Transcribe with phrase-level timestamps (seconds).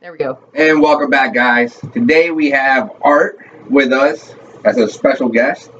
[0.00, 0.38] There we go.
[0.54, 1.76] And welcome back, guys.
[1.92, 4.32] Today we have Art with us
[4.64, 5.72] as a special guest.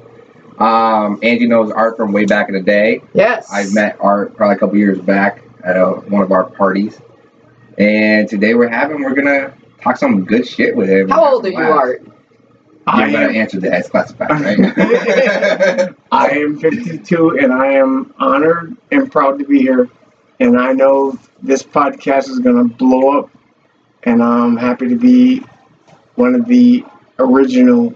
[0.57, 3.01] Um, Angie knows Art from way back in the day.
[3.13, 3.47] Yes.
[3.49, 6.99] I met Art probably a couple years back at a, one of our parties.
[7.77, 11.07] And today we're having, we're going to talk some good shit with him.
[11.07, 12.05] How old are you, Art?
[12.87, 15.95] I I going to answer that as classified, right?
[16.11, 19.89] I am 52 and I am honored and proud to be here.
[20.41, 23.29] And I know this podcast is going to blow up.
[24.03, 25.43] And I'm happy to be
[26.15, 26.85] one of the
[27.19, 27.93] original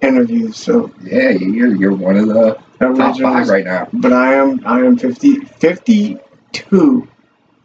[0.00, 0.56] interviews.
[0.56, 3.88] So, yeah, you're, you're one of the top five right now.
[3.92, 7.08] But I am I am 50, 52.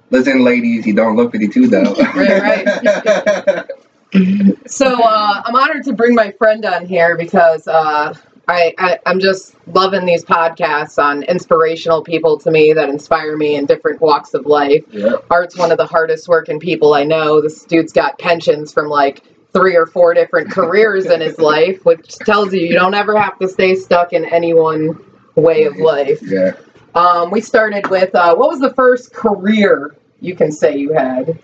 [0.09, 1.95] Listen, ladies, you don't look 52 though.
[2.15, 3.67] Right,
[4.67, 8.13] So uh, I'm honored to bring my friend on here because uh,
[8.47, 13.55] I, I I'm just loving these podcasts on inspirational people to me that inspire me
[13.55, 14.83] in different walks of life.
[14.91, 15.15] yeah.
[15.29, 17.41] Art's one of the hardest working people I know.
[17.41, 22.15] This dude's got pensions from like three or four different careers in his life, which
[22.19, 24.97] tells you you don't ever have to stay stuck in any one
[25.35, 26.19] way of life.
[26.21, 26.53] Yeah.
[26.95, 31.39] Um, we started with uh, what was the first career you can say you had?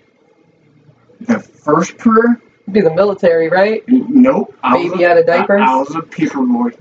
[1.21, 2.41] The first career?
[2.71, 3.83] Be the military, right?
[3.87, 4.55] Nope.
[4.63, 5.61] Baby out of diapers?
[5.61, 6.71] I, I was a paper boy.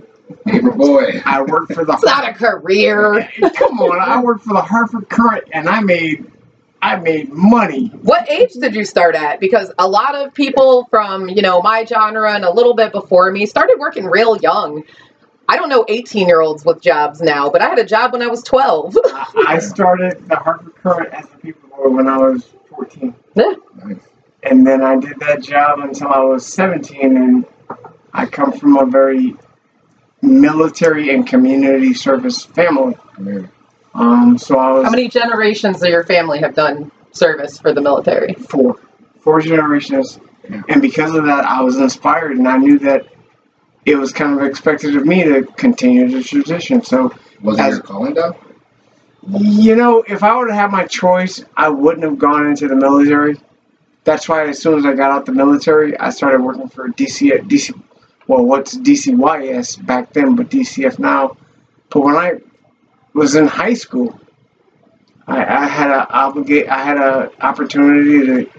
[0.45, 1.23] Paper boy.
[1.25, 3.29] I worked for the It's not a career.
[3.55, 6.31] Come on, I worked for the Hartford Courant and I made
[6.83, 7.87] I made money.
[8.03, 9.39] What age did you start at?
[9.39, 13.31] Because a lot of people from, you know, my genre and a little bit before
[13.31, 14.83] me started working real young.
[15.49, 18.23] I don't know 18 year olds with jobs now, but I had a job when
[18.23, 18.97] I was 12.
[19.05, 23.15] I I started the Hartford Courant as a paper boy when I was 14.
[23.37, 23.55] Yeah.
[23.85, 23.97] Nice.
[24.43, 27.47] And then I did that job until I was 17 and
[28.13, 29.37] I come from a very
[30.23, 32.97] military and community service family.
[33.95, 37.81] Um, so I was How many generations of your family have done service for the
[37.81, 38.35] military?
[38.35, 38.79] four,
[39.21, 40.19] four generations.
[40.49, 40.63] Yeah.
[40.69, 43.07] And because of that, I was inspired and I knew that
[43.85, 46.83] it was kind of expected of me to continue the tradition.
[46.83, 47.13] So
[47.43, 48.35] Was it As- your calling though?
[49.39, 52.75] You know, if I would have had my choice, I wouldn't have gone into the
[52.75, 53.39] military.
[54.03, 57.31] That's why as soon as I got out the military, I started working for DC
[57.49, 57.73] DC
[58.29, 61.37] well what's DCYS back then, but DCF now.
[61.91, 62.33] But when I
[63.15, 64.19] was in high school,
[65.27, 68.51] I, I had a obligate I had a opportunity to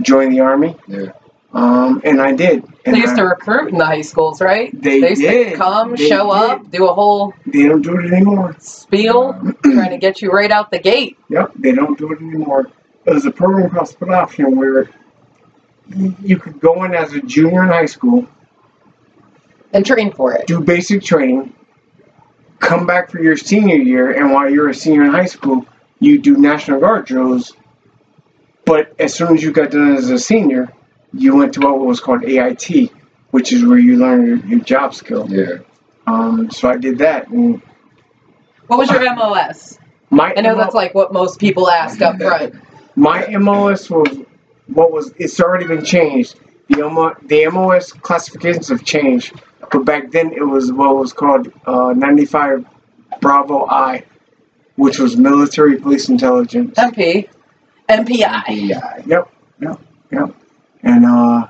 [0.00, 0.76] join the army.
[0.88, 1.12] Yeah.
[1.54, 2.64] Um, and I did.
[2.86, 4.70] And They used I- to recruit in the high schools, right?
[4.80, 5.50] They used did.
[5.50, 6.50] to come, They show did.
[6.50, 8.56] up, do a whole they don't do it anymore.
[8.58, 11.18] spiel, trying to get you right out the gate.
[11.28, 12.70] Yep, they don't do it anymore.
[13.04, 14.88] There's a program called Split Option where
[16.22, 18.26] you could go in as a junior in high school,
[19.72, 20.46] And train for it.
[20.46, 21.54] do basic training,
[22.58, 25.66] come back for your senior year, and while you're a senior in high school,
[25.98, 27.52] you do National Guard drills.
[28.64, 30.72] But as soon as you got done as a senior,
[31.14, 32.92] you went to what was called AIT,
[33.30, 35.26] which is where you learn your, your job skill.
[35.30, 35.58] Yeah.
[36.06, 37.28] Um, so I did that.
[37.28, 37.62] And
[38.66, 39.78] What was your MOS?
[40.10, 42.54] my I know that's like what most people ask up front.
[42.96, 44.08] My MOS was
[44.66, 46.38] what was it's already been changed.
[46.68, 49.34] The MO, the MOS classifications have changed,
[49.70, 52.64] but back then it was what was called uh, 95
[53.20, 54.04] Bravo I,
[54.76, 56.74] which was military police intelligence.
[56.78, 57.28] MP.
[57.88, 58.44] MPI.
[58.48, 59.02] Yeah.
[59.06, 59.80] Yep, yep,
[60.10, 60.34] yep.
[60.82, 61.48] And uh,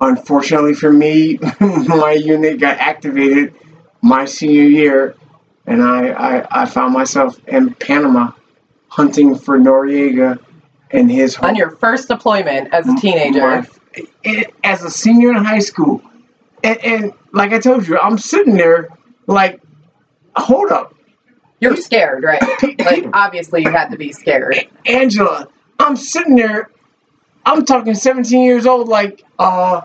[0.00, 3.54] unfortunately for me, my unit got activated
[4.02, 5.14] my senior year,
[5.66, 6.08] and I,
[6.40, 8.32] I, I found myself in Panama
[8.88, 10.38] hunting for Noriega
[10.90, 13.40] and his On your first deployment as a teenager.
[13.40, 13.66] my-
[14.22, 16.02] it- as a senior in high school.
[16.64, 18.88] And, and like I told you, I'm sitting there
[19.26, 19.60] like,
[20.36, 20.94] hold up,
[21.60, 22.42] You're scared, right?
[22.78, 24.68] Like, obviously, you had to be scared.
[24.86, 25.48] Angela.
[25.80, 26.70] I'm sitting there,
[27.46, 29.82] I'm talking 17 years old, like, uh,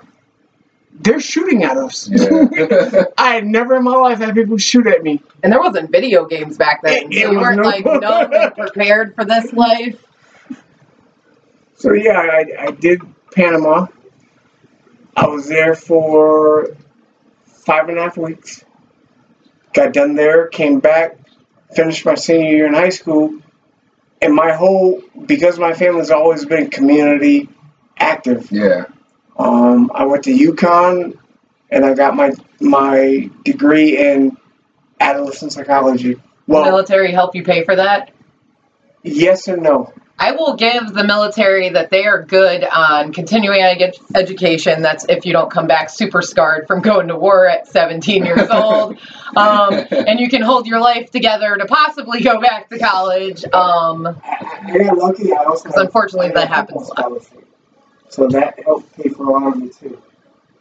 [0.99, 2.07] they're shooting at us.
[2.09, 3.05] Yeah.
[3.17, 5.21] I had never in my life had people shoot at me.
[5.43, 7.11] And there wasn't video games back then.
[7.11, 10.03] It- it so you weren't no- like numb prepared for this life.
[11.75, 13.01] So yeah, I, I did
[13.33, 13.87] Panama.
[15.15, 16.75] I was there for
[17.45, 18.63] five and a half weeks.
[19.73, 21.17] Got done there, came back,
[21.75, 23.39] finished my senior year in high school,
[24.21, 27.49] and my whole because my family's always been community
[27.97, 28.51] active.
[28.51, 28.85] yeah.
[29.37, 31.17] Um, I went to UConn,
[31.71, 34.37] and I got my my degree in
[34.99, 36.21] adolescent psychology.
[36.45, 38.11] Well, military help you pay for that?
[39.03, 39.93] yes and no.
[40.19, 44.81] I will give the military that they are good on continuing ed- education.
[44.81, 48.49] That's if you don't come back super scarred from going to war at 17 years
[48.51, 48.97] old.
[49.35, 53.43] Um, and you can hold your life together to possibly go back to college.
[53.45, 55.33] Um, I got lucky.
[55.33, 57.27] I also Because unfortunately that happens a lot.
[58.09, 59.99] So that helped pay for a lot of it too.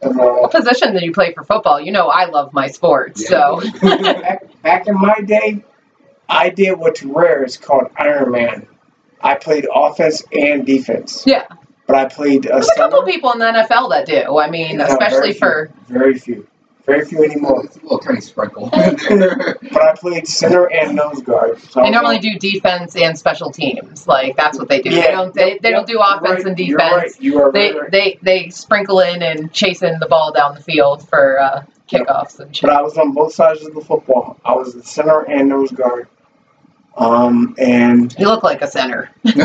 [0.01, 1.79] And, uh, What position did you play for football?
[1.79, 5.63] You know I love my sports, so back, back in my day,
[6.27, 7.43] I did what's rare.
[7.43, 8.67] It's called Iron Man.
[9.23, 11.23] I played offense and defense.
[11.25, 11.47] Yeah.
[11.87, 14.37] But I played a there's a couple people in the NFL that do.
[14.37, 15.39] I mean, No, especially very few.
[15.39, 16.47] for very few,
[16.85, 17.65] very few anymore.
[17.65, 18.69] It's a little tiny sprinkle.
[18.69, 19.57] there.
[19.73, 21.59] But I played center and nose guard.
[21.59, 24.07] So I they normally on- do defense and special teams.
[24.07, 24.91] Like that's what they do.
[24.91, 26.93] They Yeah, don't they, they don't do you're offense right, and You're defense.
[27.13, 27.21] right.
[27.21, 27.91] You are They right.
[27.91, 32.55] they they sprinkle in and chasing the ball down the field for uh, kickoffs and
[32.55, 32.61] shit.
[32.69, 34.39] But I was on both sides of the football.
[34.45, 36.07] I was the center and nose guard.
[36.97, 39.09] Um, and You look like a center.
[39.23, 39.35] but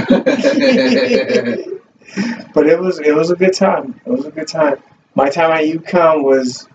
[2.66, 4.00] it was it was a good time.
[4.04, 4.82] It was a good time.
[5.14, 6.68] My time at UConn was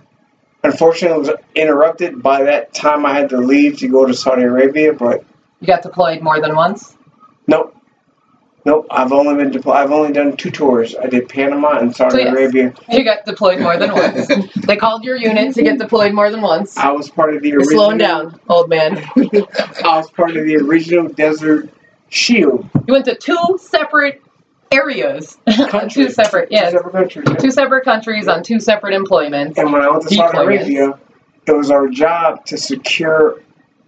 [0.63, 4.93] unfortunately was interrupted by that time I had to leave to go to Saudi Arabia.
[4.93, 5.23] But
[5.59, 6.95] You got deployed more than once.
[7.47, 7.72] nope,
[8.65, 8.87] nope.
[8.91, 9.75] I've only been deployed.
[9.77, 10.95] I've only done two tours.
[10.95, 12.33] I did Panama and Saudi So, yes.
[12.33, 12.73] Arabia.
[12.89, 14.27] You got deployed more than once.
[14.67, 16.77] they called your unit to get deployed more than once.
[16.77, 17.77] I was part of the You're original.
[17.83, 18.97] slowing down, old man.
[19.17, 21.69] I was part of the original Desert
[22.09, 22.69] Shield.
[22.87, 24.21] You went to two separate
[24.71, 25.37] areas.
[25.89, 27.25] two separate, Two separate countries.
[27.29, 27.35] yeah.
[27.35, 29.57] Two separate countries on two separate employments.
[29.59, 30.99] And when I went to Saudi Arabia,
[31.45, 33.41] it was our job to secure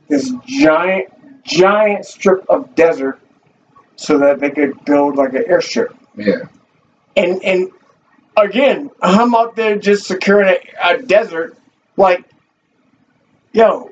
[0.09, 1.09] this giant,
[1.43, 3.19] giant strip of desert
[3.95, 5.95] so that they could build like an airstrip.
[6.15, 6.43] yeah.
[7.15, 7.69] And and
[8.37, 10.57] again, I'm out there just securing a,
[10.95, 11.57] a desert,
[11.95, 12.25] like,
[13.53, 13.91] yo,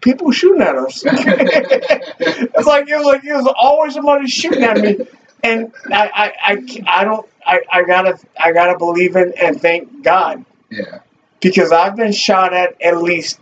[0.00, 1.02] people shooting at us.
[1.06, 4.96] it's like it was like it was always somebody shooting at me,
[5.44, 10.02] and I I, I, I don't I, I gotta I gotta believe in and thank
[10.02, 10.98] God Yeah.
[11.40, 13.38] because I've been shot at at least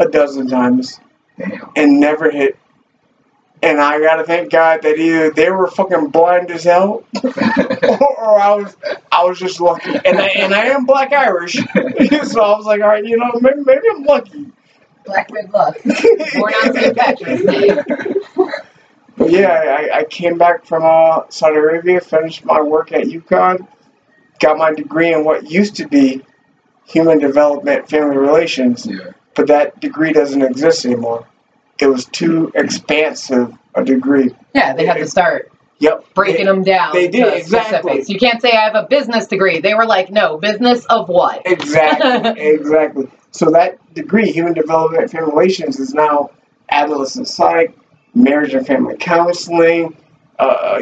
[0.00, 0.98] a dozen times
[1.38, 1.70] Damn.
[1.76, 2.58] and never hit.
[3.64, 7.30] And I gotta thank God that either they were fucking blind as hell, or,
[8.18, 8.76] or I was
[9.10, 9.90] I was just lucky.
[10.04, 13.32] And I, and I am Black Irish, so I was like, all right, you know,
[13.40, 14.52] maybe, maybe I'm lucky.
[15.06, 15.78] Black good luck.
[16.34, 16.96] Born on St.
[16.96, 17.82] Patrick's Day.
[19.16, 23.66] But yeah, I, I came back from uh, Saudi Arabia, finished my work at UConn,
[24.40, 26.22] got my degree in what used to be
[26.84, 29.12] human development, family relations, yeah.
[29.34, 31.26] but that degree doesn't exist anymore.
[31.78, 34.34] It was too expansive a degree.
[34.54, 35.50] Yeah, they had to start
[35.80, 36.14] Yep.
[36.14, 36.92] breaking them down.
[36.92, 37.80] they did, exactly.
[37.80, 38.08] specifics.
[38.08, 39.60] You can't say I have a business degree.
[39.60, 41.42] They were like, no, business of what?
[41.44, 42.40] Exactly.
[42.46, 43.08] exactly.
[43.32, 46.30] So that degree, human development and family relations, is now
[46.70, 47.76] adolescent psych,
[48.14, 49.96] marriage and family counseling,
[50.38, 50.80] uh,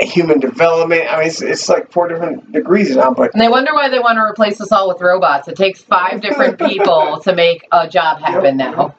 [0.00, 1.12] human development.
[1.12, 3.98] I mean, it's, it's like four different degrees now, but And they wonder why they
[3.98, 5.48] want to replace us all with robots.
[5.48, 8.94] It takes five different people to make a job happen now.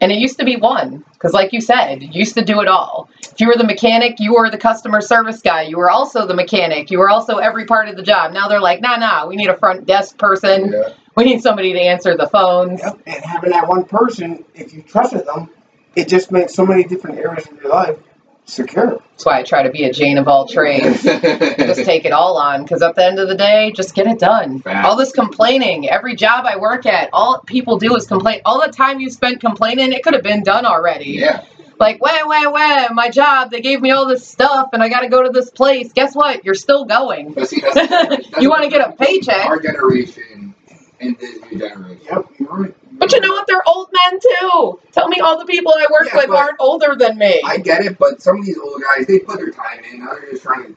[0.00, 2.68] And it used to be one, because like you said, you used to do it
[2.68, 3.08] all.
[3.22, 5.62] If you were the mechanic, you were the customer service guy.
[5.62, 6.90] You were also the mechanic.
[6.90, 8.32] You were also every part of the job.
[8.32, 10.72] Now they're like, nah, nah, we need a front desk person.
[10.72, 10.92] Yeah.
[11.16, 12.80] We need somebody to answer the phones.
[12.80, 13.00] Yep.
[13.06, 15.48] And having that one person, if you trusted them,
[15.96, 17.96] it just made so many different areas of your life
[18.46, 19.00] secure.
[19.10, 21.02] That's why I try to be a Jane of all trades.
[21.02, 24.18] just take it all on because at the end of the day just get it
[24.18, 24.86] done Facts.
[24.86, 28.72] all this complaining every job i work at all people do is complain all the
[28.72, 31.44] time you spent complaining it could have been done already yeah.
[31.78, 35.08] like wait wait wait my job they gave me all this stuff and i gotta
[35.08, 38.86] go to this place guess what you're still going see, that's, that's You wanna get
[38.86, 39.46] a paycheck.
[39.46, 40.54] Our generation
[41.00, 42.00] and this new generation.
[42.04, 42.74] Yep, you're right.
[42.98, 46.08] But you know what they're old men too tell me all the people i work
[46.12, 49.06] Yeah, with aren't older than me I get it, but some of these old guys,
[49.06, 50.00] they put their time in.
[50.00, 50.76] Now they're just trying to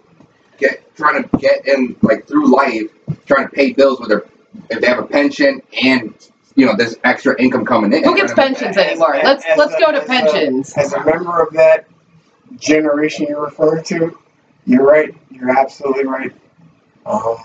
[0.58, 2.90] get, trying to get in like through life,
[3.26, 4.26] trying to pay bills with their,
[4.70, 6.14] if they have a pension and
[6.56, 8.04] you know this extra income coming in.
[8.04, 8.48] who gets Right?
[8.48, 11.42] pensions anymore As- let's as let's a- go to as a- pensions As a member
[11.42, 11.86] of that
[12.58, 14.18] generation you're referring to,
[14.66, 15.14] you're right.
[15.30, 16.32] You're absolutely right.
[17.06, 17.38] Um,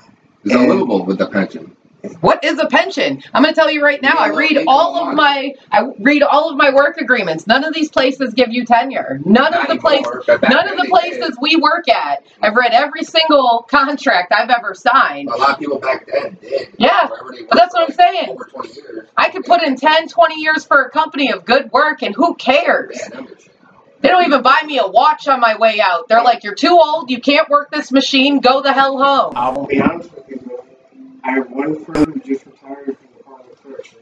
[0.44, 1.76] It's unlivable with the pension.
[2.20, 3.22] What is a pension?
[3.32, 4.14] I'm going to tell you right now.
[4.16, 7.46] I read all more of my I read all of my work agreements.
[7.46, 9.20] None of these places give you tenure.
[9.24, 10.90] None of the places Anymore, but back none of the they did.
[10.90, 12.24] places we work at.
[12.42, 15.28] I've read every single contract I've ever signed.
[15.28, 16.74] A lot of people back then did.
[16.76, 18.28] Yeah, but that's what for, I'm saying.
[18.30, 19.08] Over 20 years.
[19.16, 22.34] I could put in 10, 20 years for a company of good work and who
[22.34, 22.98] cares?
[23.00, 23.82] Yeah, them shit now.
[24.00, 26.08] They don't even buy me a watch on my way out.
[26.08, 27.10] They're like, "You're too old.
[27.10, 28.40] You can't work this machine.
[28.40, 30.41] Go the hell home." I will be honest with you.
[31.22, 31.32] Man.
[31.32, 33.98] I have one friend who just retired from the Department of Corrections.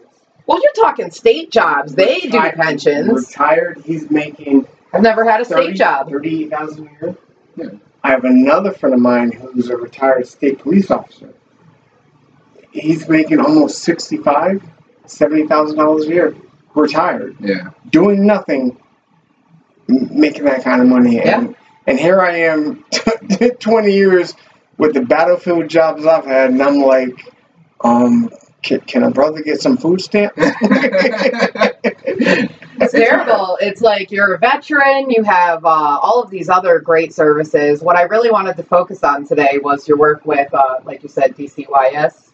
[0.46, 1.94] Well, you're talking state jobs.
[1.94, 3.28] They do pensions.
[3.28, 3.82] Retired.
[3.84, 6.08] He's making I've never had a state job.
[6.08, 7.16] 38000 a year.
[7.56, 7.66] Yeah.
[8.02, 11.32] I have another friend of mine who's a retired state police officer.
[12.72, 14.62] He's making almost 65
[15.06, 16.36] $70,000 a year.
[16.74, 17.36] Retired.
[17.40, 17.70] Yeah.
[17.90, 18.80] Doing nothing,
[19.88, 21.20] making that kind of money.
[21.20, 22.84] And, and here I am,
[23.60, 24.34] 20 years
[24.80, 27.30] with the battlefield jobs I've had, and I'm like,
[27.82, 28.30] um,
[28.62, 30.36] can, can a brother get some food stamps?
[32.82, 33.58] It's terrible.
[33.60, 37.82] It's like you're a veteran, you have uh, all of these other great services.
[37.82, 41.10] What I really wanted to focus on today was your work with, uh, like you
[41.10, 42.30] said, DCYS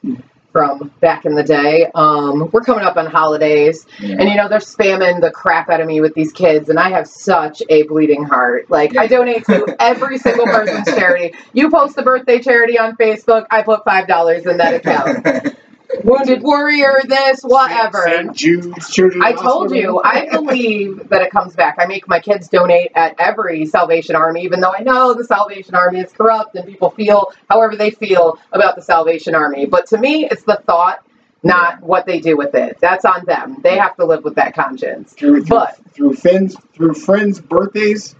[0.56, 1.86] from back in the day.
[1.94, 5.86] Um, we're coming up on holidays, and you know, they're spamming the crap out of
[5.86, 8.70] me with these kids, and I have such a bleeding heart.
[8.70, 11.36] Like, I donate to every single person's charity.
[11.52, 15.58] You post a birthday charity on Facebook, I put $5 in that account.
[16.04, 18.02] Wounded Warrior, this, whatever.
[18.04, 18.34] St.
[18.34, 19.76] Jude's Children's I told Hospital.
[19.76, 21.76] you, I believe that it comes back.
[21.78, 25.74] I make my kids donate at every Salvation Army, even though I know the Salvation
[25.74, 29.66] Army is corrupt and people feel however they feel about the Salvation Army.
[29.66, 31.04] But to me, it's the thought,
[31.42, 32.78] not what they do with it.
[32.80, 33.58] That's on them.
[33.62, 35.12] They have to live with that conscience.
[35.12, 38.14] through, through, But- through friends through friends' birthdays,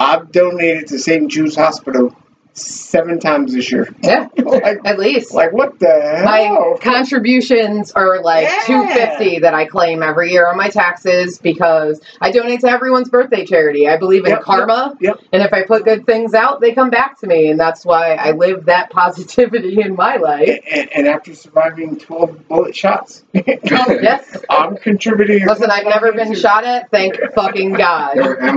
[0.00, 1.30] I've donated to St.
[1.30, 2.16] Jude's Hospital
[2.54, 3.88] seven times this year.
[4.02, 5.32] Yeah, like, at least.
[5.32, 8.62] like what the my contributions are like Yeah.
[8.66, 13.46] 250 that I claim every year on my taxes because I donate to everyone's birthday
[13.46, 13.88] charity.
[13.88, 14.96] I believe in Yep, karma.
[15.00, 15.18] yep.
[15.32, 17.50] And if I put good things out, they come back to me.
[17.50, 20.60] And that's why I live that positivity in my life.
[20.70, 24.36] and, and after surviving 12 bullet shots, oh, Yes.
[24.50, 25.46] I'm contributing.
[25.46, 26.90] Listen, I've never been shot at.
[26.90, 28.16] Thank fucking God.
[28.16, 28.52] They're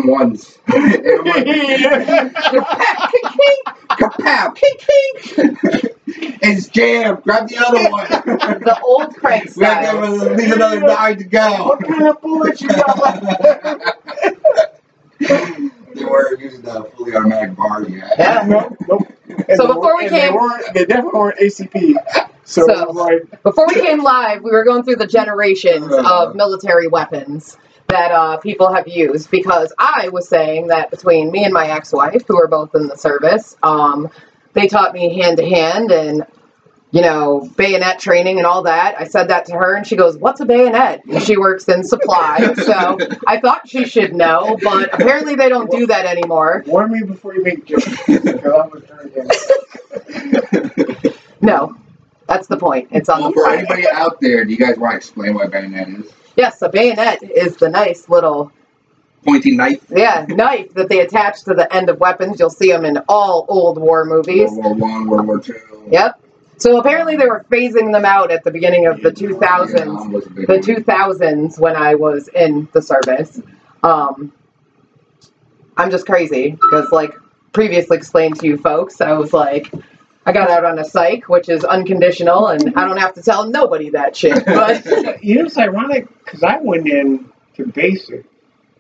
[3.98, 4.12] M1s.
[4.12, 4.56] Kapow!
[4.56, 5.92] Kink, kink!
[6.42, 7.24] It's jammed.
[7.24, 8.08] Grab the other one.
[8.60, 10.14] The old crank We gotta give style.
[10.16, 11.66] us at least another nine to go.
[11.66, 13.96] what kind of bullets you got?
[15.20, 18.14] they were using the fully automatic bar yet.
[18.18, 18.44] Yeah.
[18.48, 19.08] nope, nope.
[19.28, 21.96] And So they before we weren't- came- they, weren't, they definitely weren't ACP.
[22.44, 26.04] So, So- like, Before we came live, we were going through the generations uh.
[26.28, 31.44] of military weapons that uh, people have used because I was saying that between me
[31.44, 34.10] and my ex-wife, who are both in the service, um,
[34.54, 36.26] they taught me hand to hand and
[36.92, 38.96] you know bayonet training and all that.
[39.00, 41.84] I said that to her, and she goes, "What's a bayonet?" And she works in
[41.84, 46.64] supply, so I thought she should know, but apparently they don't do that anymore.
[46.68, 47.86] warn me before you make jokes.
[48.08, 49.28] Because I was drinking.
[51.42, 51.76] No,
[52.28, 52.88] that's the point.
[52.92, 55.52] It's on well, the for anybody out there, do you guys want to explain what
[55.52, 56.12] bayonet is?
[56.36, 58.52] Yes, a bayonet is the nice little
[59.26, 59.84] Pointy knife.
[59.90, 62.40] Yeah, knife that they attach to the end of weapons.
[62.40, 64.52] You'll see them in all old war movies.
[64.52, 65.60] World War One, World War Two.
[65.90, 66.22] Yep.
[66.58, 69.72] So apparently they were phasing them out at the beginning of the 2000s.
[69.72, 73.42] Vietnam was a big The 2000s when I was in the service.
[73.84, 74.32] Um,
[75.76, 77.14] I'm just crazy because, like
[77.52, 79.74] previously explained to you folks, I was like,
[80.26, 83.48] I got out on a psych, which is unconditional, and I don't have to tell
[83.50, 84.44] nobody that shit.
[84.46, 88.26] But You know, it's ironic because I went in to basic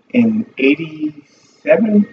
[0.09, 2.07] in '87.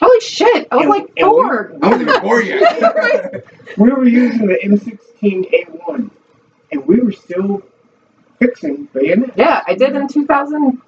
[0.00, 1.72] holy shit, I was And- like and we- four.
[1.82, 3.44] I wasn't even born yet.
[3.78, 6.10] We were using the M16A1,
[6.72, 7.62] and we were still
[8.38, 9.32] fixing bayonets.
[9.36, 10.78] Yeah, I did in 2002.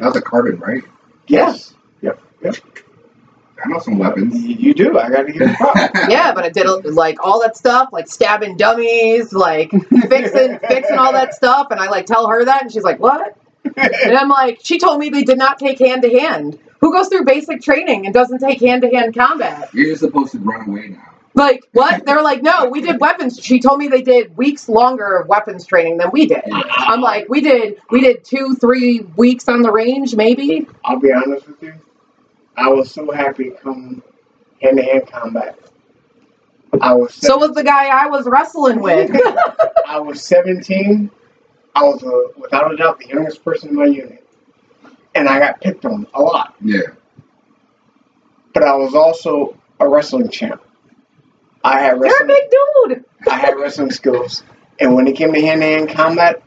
[0.00, 0.82] that was a carbine, right?
[1.26, 1.74] Yes.
[2.02, 2.20] Yep.
[2.42, 2.56] Yep.
[3.64, 4.34] I know some weapons.
[4.44, 4.98] You you do.
[4.98, 5.80] I got to give you props.
[6.08, 11.12] Yeah, but I did like all that stuff, like stabbing dummies, like fixing fixing all
[11.12, 13.36] that stuff, and I like tell her that, and she's like, "What?"
[13.76, 16.58] And I'm like, "She told me they did not take hand to hand.
[16.80, 20.32] Who goes through basic training and doesn't take hand to hand combat?" You're just supposed
[20.32, 21.02] to run away now.
[21.34, 22.04] Like what?
[22.06, 25.66] They're like, "No, we did weapons." She told me they did weeks longer of weapons
[25.66, 26.42] training than we did.
[26.52, 31.12] I'm like, "We did we did two three weeks on the range, maybe." I'll be
[31.12, 31.74] honest with you.
[32.56, 34.02] I was so happy to come
[34.60, 35.58] hand to hand combat.
[36.80, 39.10] I was So was the guy I was wrestling with.
[39.86, 41.10] I was 17.
[41.74, 44.26] I was uh, without a doubt the youngest person in my unit,
[45.14, 46.54] and I got picked on a lot.
[46.60, 46.80] Yeah.
[48.54, 50.62] But I was also a wrestling champ.
[51.62, 53.04] I had You're a big dude.
[53.28, 54.42] I had wrestling skills,
[54.80, 56.42] and when it came to hand to hand combat,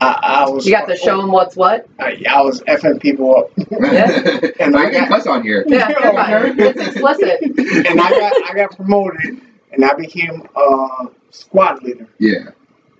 [0.00, 0.66] I, I was.
[0.66, 1.88] You got to show oh, them what's what.
[1.98, 4.50] I, I was effing people up, Yeah.
[4.60, 5.64] and I get cuss on here.
[5.66, 6.60] Yeah, you're fine.
[6.60, 7.42] It's explicit.
[7.42, 9.40] and I got I got promoted,
[9.72, 12.08] and I became a squad leader.
[12.18, 12.50] Yeah.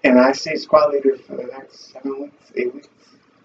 [0.05, 2.89] And I stayed squad leader for the next seven weeks, eight weeks.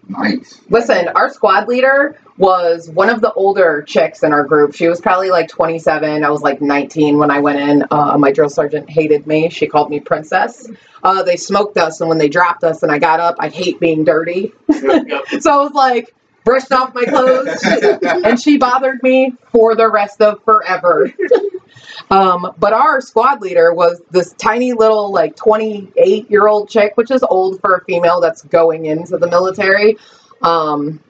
[0.08, 0.60] Nice.
[0.68, 4.74] Listen, our squad leader was one of the older chicks in our group.
[4.74, 6.24] She was probably like 27.
[6.24, 7.84] I was like 19 when I went in.
[7.90, 9.48] Uh, my drill sergeant hated me.
[9.48, 10.68] She called me princess.
[11.02, 13.80] Uh, they smoked us, and when they dropped us and I got up, I hate
[13.80, 14.52] being dirty.
[14.68, 15.42] Yep, yep.
[15.42, 17.62] So I was like, brushed off my clothes,
[18.24, 21.12] and she bothered me for the rest of forever.
[22.10, 27.10] um, but our squad leader was this tiny little, like 28 year old chick, which
[27.10, 29.96] is old for a female that's going into the military.
[30.42, 31.00] Um,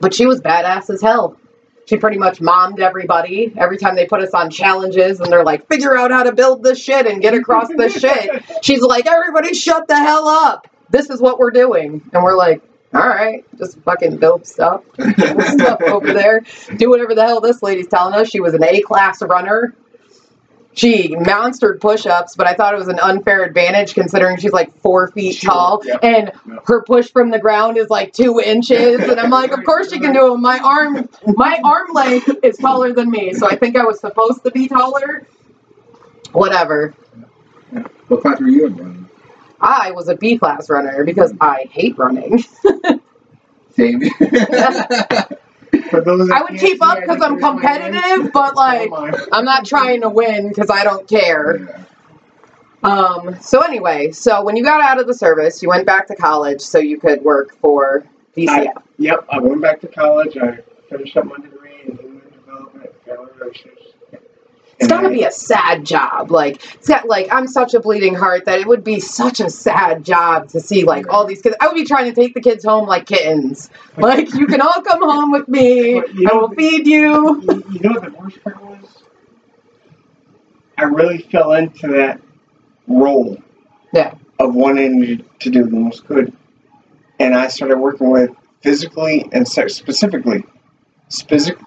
[0.00, 1.38] but she was badass as hell.
[1.86, 5.68] She pretty much mommed everybody every time they put us on challenges and they're like,
[5.68, 8.44] figure out how to build this shit and get across this shit.
[8.62, 10.68] She's like, everybody shut the hell up.
[10.90, 12.08] This is what we're doing.
[12.12, 12.62] And we're like,
[12.94, 14.84] all right, just fucking build stuff.
[14.98, 16.42] Stuff over there.
[16.76, 18.28] Do whatever the hell this lady's telling us.
[18.28, 19.74] She was an A class runner.
[20.74, 24.74] She monstered push ups, but I thought it was an unfair advantage considering she's like
[24.78, 26.62] four feet Sure, tall yep, and yep.
[26.66, 29.00] her push from the ground is like two inches.
[29.00, 30.38] And I'm like, of course she can do it.
[30.38, 34.44] My arm, my arm length is taller than me, so I think I was supposed
[34.44, 35.26] to be taller.
[36.32, 36.94] Whatever.
[38.08, 39.08] What class were you in?
[39.62, 42.44] I was a B class runner because I hate running.
[43.70, 44.00] Same.
[45.88, 47.94] For those I would keep up because I'm raised my hand.
[47.94, 48.90] competitive, but like.
[49.32, 51.86] I'm not trying to win because I don't care.
[52.82, 56.16] Um, so anyway, so when you got out of the service, you went back to
[56.16, 58.04] college so you could work for
[58.36, 58.82] DCF.
[58.98, 60.36] Yep, I went back to college.
[60.36, 60.58] I
[60.90, 63.81] finished up my degree in human development, family relationships.
[64.82, 66.32] It's gotta be a sad job.
[66.32, 69.48] Like it's got like I'm such a bleeding heart that it would be such a
[69.48, 71.54] sad job to see like all these kids.
[71.60, 73.70] I would be trying to take the kids home like kittens.
[73.96, 76.00] Like you can all come home with me.
[76.00, 77.42] But you I will feed you.
[77.42, 79.04] You, you know what the worst part was?
[80.78, 82.20] I really fell into that
[82.88, 83.40] role.
[83.92, 84.14] Yeah.
[84.40, 86.36] Of wanting to do the most good,
[87.20, 88.30] and I started working with
[88.62, 90.44] physically and sex specifically,
[91.08, 91.64] specific,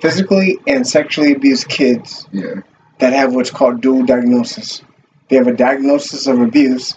[0.00, 2.60] physically and sexually abused kids Yeah.
[2.98, 4.82] that have what's called dual diagnosis.
[5.28, 6.94] They have a diagnosis of abuse,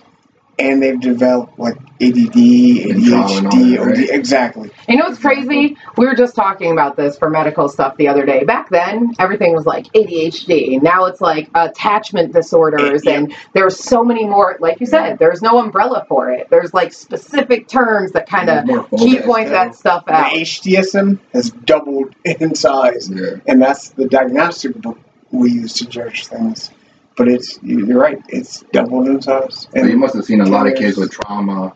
[0.60, 4.10] and they've developed like ADD, And trauma and all ADHD, that, right?
[4.10, 4.70] Exactly.
[4.88, 5.78] You know what's crazy?
[5.98, 8.44] We were just talking about this for medical stuff the other day.
[8.44, 10.82] Back then, everything was like ADHD.
[10.82, 13.14] Now it's like attachment disorders, Yeah.
[13.14, 14.58] and there's so many more.
[14.60, 16.50] Like you said, there's no umbrella for it.
[16.50, 20.14] There's like specific terms that kind of There's more focus key point that stuff The
[20.14, 20.32] out.
[20.34, 23.10] HDSM has doubled in size.
[23.10, 23.38] Yeah.
[23.48, 24.98] and that's the diagnostic book
[25.32, 26.72] we use to judge things.
[27.18, 29.68] But it's you're right; it's doubled in size.
[29.76, 31.74] So you must have seen a lot of kids with trauma.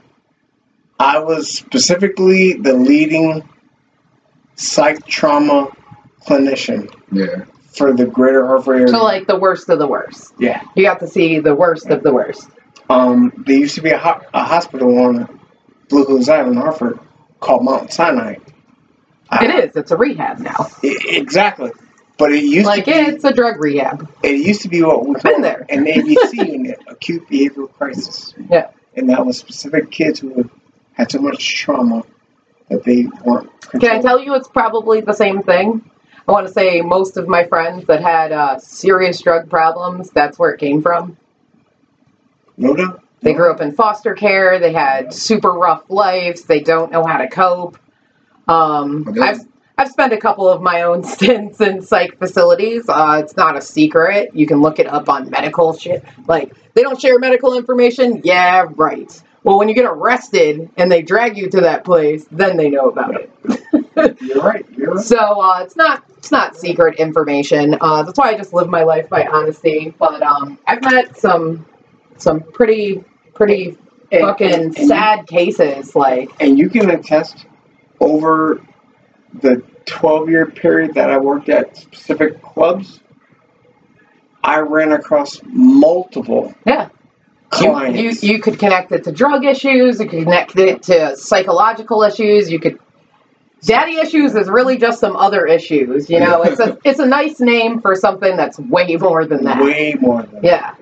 [0.99, 3.49] I was specifically the leading
[4.56, 5.69] psych trauma
[6.27, 7.45] clinician Yeah.
[7.73, 8.88] for the Greater Hartford area.
[8.89, 10.34] So like the worst of the worst.
[10.38, 12.47] yeah, You got to see the worst of the worst.
[12.91, 15.39] um, there used to be a, ho- a hospital on
[15.89, 16.99] Blue Hills Island, Hartford,
[17.39, 18.36] called Mount Sinai.
[19.41, 19.75] It is.
[19.75, 20.67] It's a rehab now.
[20.84, 21.71] I- exactly,
[22.21, 24.10] but it used Like to be, it's a drug rehab.
[24.23, 25.65] it used to be what we I've been there.
[25.69, 28.34] an ABC unit, acute behavioral crisis.
[28.49, 28.69] Yeah.
[28.95, 30.49] and that was specific kids who
[30.93, 32.03] had so much trauma
[32.69, 33.49] that they weren't.
[33.71, 35.89] Can I tell you it's probably the same thing?
[36.27, 40.38] I want to say most of my friends that had uh, serious drug problems, that's
[40.39, 41.17] where it came from.
[42.57, 43.03] No doubt.
[43.21, 44.60] They grew up in foster care.
[44.60, 46.43] They had super rough lives.
[46.43, 47.77] They don't know how to cope.
[48.47, 49.07] Um.
[49.21, 49.45] I've
[49.77, 52.88] I've spent a couple of my own stints in psych facilities.
[52.88, 54.29] Uh, it's not a secret.
[54.36, 56.03] You can look it up on medical shit.
[56.27, 58.21] Like they don't share medical information.
[58.23, 59.21] Yeah, right.
[59.43, 62.89] Well, when you get arrested and they drag you to that place, then they know
[62.89, 63.31] about it.
[64.21, 64.65] You're right.
[64.77, 65.03] You're right.
[65.03, 67.75] So uh, it's not it's not secret information.
[67.81, 69.95] Uh, that's why I just live my life by honesty.
[69.97, 71.65] But um, I've met some
[72.17, 73.03] some pretty
[73.34, 73.77] pretty
[74.12, 75.95] And- fucking and- and sad cases.
[75.95, 77.47] Like And you can attest
[77.99, 78.62] over
[79.35, 82.99] the 12 year period that I worked at specific clubs,
[84.43, 86.89] I ran across multiple Yeah.
[87.53, 88.23] you, clients.
[88.23, 89.99] you you could connect it to drug issues.
[89.99, 92.51] You could connect it to psychological issues.
[92.51, 92.79] You could.
[93.63, 96.09] Daddy issues is really just some other issues.
[96.09, 99.61] You know, it's a it's a nice name for something that's way more than that.
[99.61, 100.75] way more than Yeah.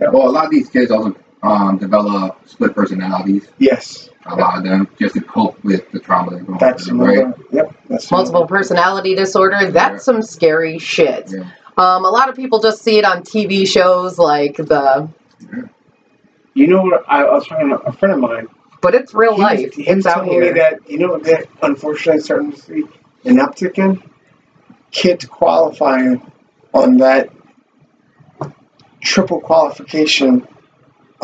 [0.00, 3.46] Well, a lot of these kids also um, develop split personalities.
[3.58, 4.08] Yes.
[4.26, 7.18] A lot of them just to cope with the trauma they're going That's through, right?
[7.18, 7.38] another.
[7.52, 7.76] Yep.
[7.88, 9.70] That's Multiple personality disorder.
[9.70, 11.30] That's some scary shit.
[11.30, 11.40] Yeah.
[11.76, 15.08] Um, a lot of people just see it on TV shows like the,
[16.54, 17.04] You know what?
[17.08, 18.46] I, I was talking to a friend of mine.
[18.80, 19.74] but it's real He was- life.
[19.74, 20.52] He it's out telling here.
[20.54, 22.84] me that you know what that unfortunately starting to see
[23.26, 24.02] an uptick in
[24.92, 26.22] kids qualifying
[26.72, 27.28] on that
[29.02, 30.46] triple qualification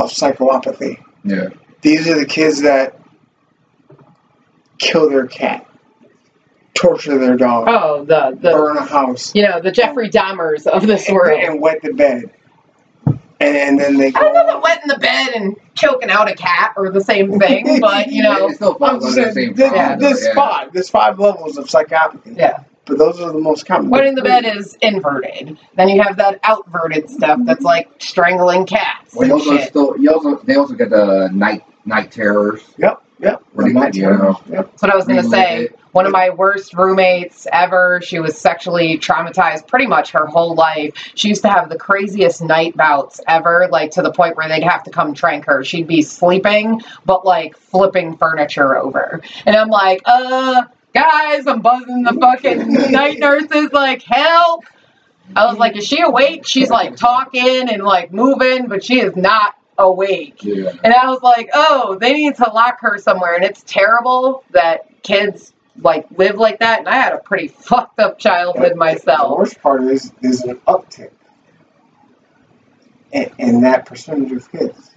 [0.00, 1.02] of psychopathy.
[1.24, 1.48] Yeah.
[1.82, 2.98] These are the kids that
[4.78, 5.66] kill their cat,
[6.74, 10.86] torture their dog, oh, the the burn a house, you know the Jeffrey Dahmers of
[10.86, 11.38] this and, world.
[11.40, 12.30] and wet the bed.
[13.42, 14.46] And, and then they I don't know go.
[14.48, 18.08] that wet in the bed and choking out a cat are the same thing, but
[18.08, 20.34] you know, It's still I'm just under the saying, same there- trauma, though, there's yeah.
[20.34, 20.72] five.
[20.74, 22.36] There's five levels of psychopathy.
[22.36, 22.64] yeah.
[22.90, 23.88] But those are the most common.
[23.90, 25.56] Wet in the bed is inverted.
[25.76, 29.68] Then you have that outverted stuff that's like strangling cats Well, you also shit.
[29.68, 32.60] still, you also, they also get the night night terrors.
[32.78, 33.02] Yep.
[33.20, 33.42] Yep.
[33.54, 34.06] Pretty Matt much, yeah.
[34.08, 34.32] Turner.
[34.50, 34.70] Yep.
[34.70, 35.64] That's what I was going to Relive say.
[35.66, 35.78] it.
[35.92, 38.00] One of my worst roommates ever.
[38.02, 40.94] She was sexually traumatized pretty much her whole life.
[41.16, 44.62] She used to have the craziest night bouts ever, like to the point where they'd
[44.62, 45.64] have to come trank her.
[45.64, 49.20] She'd be sleeping, but like flipping furniture over.
[49.46, 54.64] And I'm like, uh, guys, I'm buzzing the fucking night nurses, like, help.
[55.36, 56.46] I was like, is she awake?
[56.46, 60.42] She's like talking and like moving, but she is not awake.
[60.42, 60.72] Yeah.
[60.82, 63.34] And I was like, oh, they need to lock her somewhere.
[63.34, 66.80] And it's terrible that kids like live like that.
[66.80, 69.30] And I had a pretty fucked up childhood myself.
[69.30, 71.10] The worst part is there's an uptick
[73.12, 74.89] in, in that percentage of kids.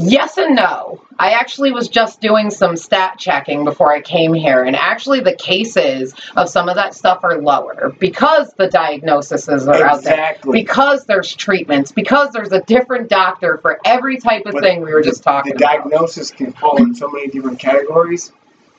[0.00, 1.02] Yes and no.
[1.18, 5.34] I actually was just doing some stat checking before I came here, and actually the
[5.34, 10.36] cases of some of that stuff are lower because the diagnoses are out there.
[10.52, 14.92] Because there's treatments, because there's a different doctor for every type of But thing we
[14.92, 15.84] were just talking the about.
[15.84, 18.30] The diagnosis can fall in so many different categories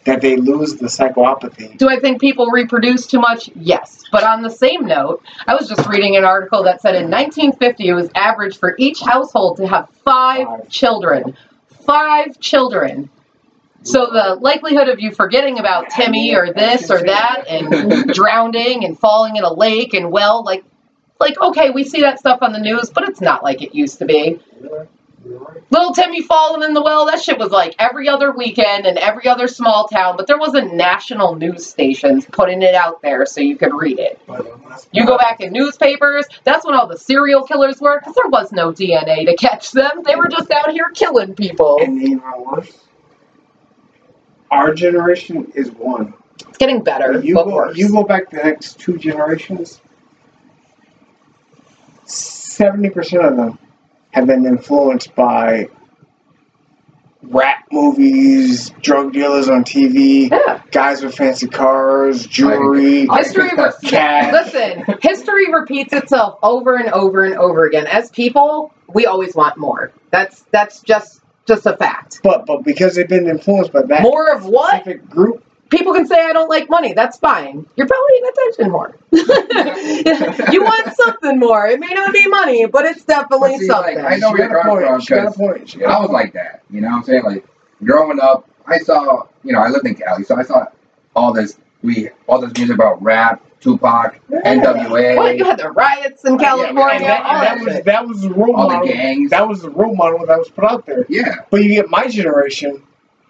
[0.06, 1.78] that they lose the psychopathy.
[1.78, 3.50] Do I think people reproduce too much?
[3.56, 4.04] Yes.
[4.12, 7.88] But on the same note, I was just reading an article that said in 1950
[7.88, 10.70] it was average for each household to have five, Five.
[10.70, 11.38] children.
[11.86, 13.10] Five children.
[13.84, 18.98] So the likelihood of you forgetting about Timmy or this or that and drowning and
[19.00, 20.64] falling in a lake and well, like,
[21.20, 24.00] like okay, we see that stuff on the news, but it's not like it used
[24.00, 24.40] to be.
[25.70, 29.28] Little Timmy falling in the well, that shit was like every other weekend in every
[29.28, 33.58] other small town, but there wasn't national news stations putting it out there so you
[33.58, 34.20] could read it.
[34.94, 38.52] You go back in newspapers, that's when all the serial killers were, because there was
[38.52, 40.04] no DNA to catch them.
[40.06, 41.80] They were just out here killing people.
[41.82, 42.78] And even worse,
[44.52, 46.14] our generation is one.
[46.48, 47.78] It's getting better, You go, worse.
[47.78, 49.82] you go back the next two generations,
[52.06, 53.60] 70% of them
[54.20, 55.70] have been influenced by
[57.24, 60.62] rap movies, drug dealers on TV, yeah.
[60.72, 63.08] guys with fancy cars, jewelry.
[63.08, 64.34] History think re- Cash.
[64.34, 67.88] Listen, history repeats itself over and over and over again.
[67.88, 69.92] As people, we always want more.
[70.12, 72.20] That's that's just just a fact.
[72.24, 74.82] But but because they've been influenced by that More of what?
[74.82, 76.94] specific group, People can say I don't like money.
[76.94, 77.66] That's fine.
[77.76, 78.94] You're probably an attention whore.
[80.54, 81.68] you want something more.
[81.68, 84.06] It may not be money, but it's definitely But see, like, something.
[84.06, 85.04] I know she where got you're a coming from, point.
[85.04, 85.70] She got a 'cause point.
[85.70, 86.64] She got a I was like that.
[86.72, 87.24] You know what I'm saying?
[87.24, 87.46] Like
[87.84, 90.66] growing up, I saw, you know, I lived in Cali, so I saw
[91.16, 96.26] all this we all this music about rap, Tupac, NWA, Well, you had the riots
[96.26, 96.84] in Yeah, California.
[96.94, 98.88] And that, all and that that was that was the role all the model.
[98.90, 99.30] gangs.
[99.32, 101.06] That was the role model that was put out there.
[101.10, 101.36] yeah.
[101.50, 102.84] But you get my generation,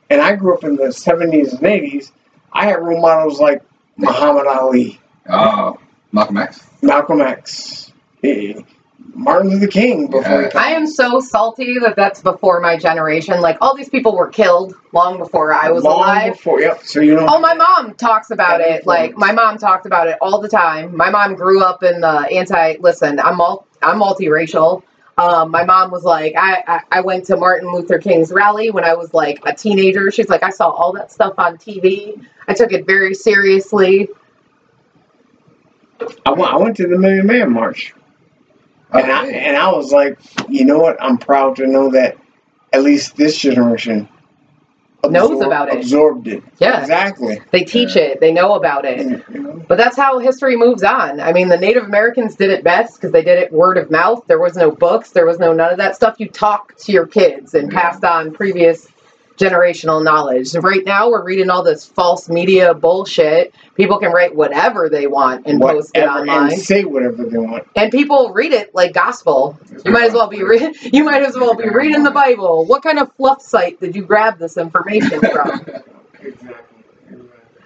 [0.10, 2.12] and I grew up in the 70s and 80s.
[2.53, 3.63] I had role models like
[3.97, 5.77] Muhammad Ali, Oh,
[6.12, 6.65] Malcolm X.
[6.81, 7.91] Malcolm X,
[9.13, 10.07] Martin Luther King.
[10.07, 10.51] Before Yeah.
[10.55, 13.41] I am so salty that that's before my generation.
[13.41, 16.33] Like all these people were killed long before I was Long alive.
[16.33, 16.83] Before, yep.
[16.83, 17.25] So you know.
[17.29, 18.88] Oh, my mom talks about That it.
[18.88, 20.95] Like my mom talked about it all the time.
[20.95, 22.77] My mom grew up in the anti.
[22.79, 24.83] Listen, I'm mul- I'm multiracial.
[25.19, 28.86] Um, my mom was like, I, I I went to Martin Luther King's rally when
[28.86, 30.10] I was like a teenager.
[30.12, 32.25] She's like, I saw all that stuff on TV.
[32.47, 34.08] I took it very seriously.
[36.25, 37.93] I went, I went to the Million Man March,
[38.93, 40.95] and I and I was like, you know what?
[41.01, 42.17] I'm proud to know that
[42.71, 44.08] at least this generation
[45.07, 45.75] Knows about it.
[45.77, 46.43] absorbed it.
[46.59, 47.39] Yeah, Exactly.
[47.51, 48.19] they teach it.
[48.19, 48.99] They know about it.
[48.99, 51.21] And, you know, But that's how history moves on.
[51.21, 54.25] I mean, the Native Americans did it best because they did it word of mouth.
[54.27, 56.15] There was no books, there was no none of that stuff.
[56.19, 57.79] You talked to your kids and Yeah.
[57.79, 58.88] passed on previous
[59.39, 60.54] generational knowledge.
[60.56, 63.56] Right now, we're reading all this false media bullshit.
[63.75, 67.65] People can write whatever they want and post it online, and say whatever they want.
[67.75, 69.58] and people read it like gospel.
[69.86, 72.65] You might as well be re- you might as well be reading the Bible.
[72.65, 75.65] What kind of fluff site did you grab this information from?
[76.21, 76.60] Exactly.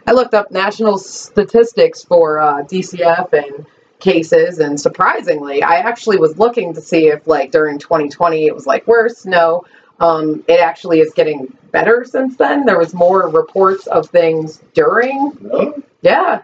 [0.05, 3.65] I looked up national statistics for uh, DCF and
[3.99, 8.67] cases, and surprisingly, I actually was looking to see if, like, during 2020 it was
[8.67, 9.25] like worse.
[9.25, 9.63] No,
[10.03, 12.65] um, it actually is getting better since then.
[12.65, 15.31] There was more reports of things during.
[15.41, 15.83] Really?
[16.01, 16.41] Yeah,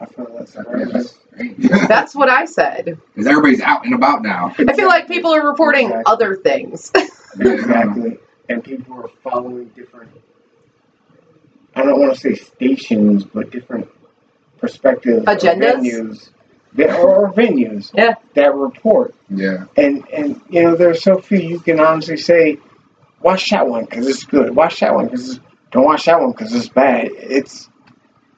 [0.00, 1.14] I feel that's That's
[1.88, 2.84] that's what I said.
[3.14, 4.54] Because everybody's out and about now.
[4.58, 6.12] I feel like people are reporting Exactly.
[6.12, 6.92] other things.
[7.38, 8.18] Exactly.
[8.48, 10.10] And people are following different,
[11.74, 13.88] I don't want to say stations, but different
[14.58, 15.18] perspectives.
[15.26, 15.74] or Agendas?
[15.82, 16.30] venues.
[16.76, 17.90] That- are venues.
[17.94, 18.14] Yeah.
[18.34, 19.14] That report.
[19.28, 19.64] Yeah.
[19.76, 22.58] And, and you know, there's so few you can honestly say,
[23.20, 24.54] watch that one because it's good.
[24.54, 27.08] Watch that one because don't watch that one because it's bad.
[27.12, 27.68] It's,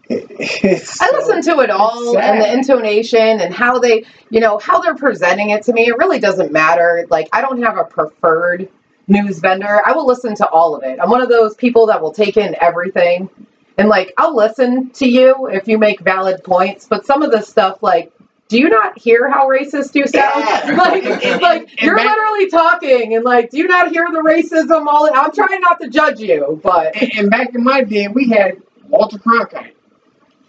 [0.08, 0.26] it,
[0.64, 1.00] it's.
[1.00, 4.58] I so- listen to it all it's and the intonation and how they, you know,
[4.58, 5.86] how they're presenting it to me.
[5.86, 7.06] It really doesn't matter.
[7.10, 8.68] Like, I don't have a preferred
[9.08, 10.98] news vendor, I will listen to all of it.
[11.00, 13.28] I'm one of those people that will take in everything.
[13.76, 17.40] And like, I'll listen to you if you make valid points, but some of the
[17.40, 18.12] stuff, like,
[18.48, 20.44] do you not hear how racist you sound?
[20.44, 20.76] Yeah.
[20.76, 24.86] Like, And- like and you're literally talking, and like, do you not hear the racism?
[24.86, 28.28] All I'm trying not to judge you, but And, and back in my day, we
[28.28, 29.72] had Walter Cronkite.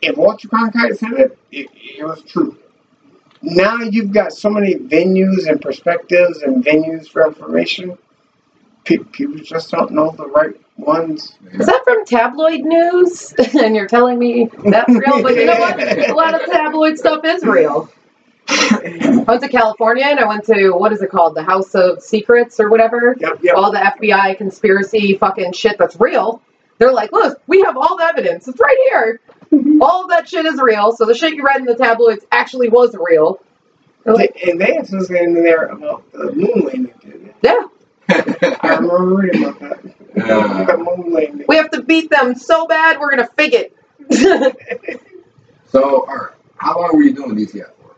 [0.02, 2.58] If Walter Cronkite said it, it, it was true.
[3.42, 7.98] Now you've got so many venues and perspectives and venues for information.
[8.86, 11.36] People just don't know the right ones.
[11.52, 13.34] Is that from tabloid news?
[13.54, 15.22] and you're telling me that's real?
[15.22, 16.10] But you know what?
[16.10, 17.90] A lot of tabloid stuff is real.
[18.50, 21.36] I went to California and I went to, what is it called?
[21.36, 23.16] The House of Secrets or whatever.
[23.20, 23.56] Yep, yep.
[23.56, 26.42] All the FBI conspiracy fucking shit that's real.
[26.80, 28.48] They're like, look, we have all the evidence.
[28.48, 29.22] It's right here.
[29.52, 29.82] Mm-hmm.
[29.82, 30.94] All of that shit is real.
[30.94, 33.40] So the shit you read in the tabloids actually was real.
[34.04, 37.34] They're like, and they had something in there about the moon landing.
[37.42, 37.64] yeah,
[38.10, 39.99] I remember reading about that.
[40.16, 40.66] Yeah.
[40.66, 41.46] the moon landing.
[41.48, 43.76] we have to beat them so bad, we're going to fig it.
[45.72, 47.96] so, all right, how long were you doing the DCF for?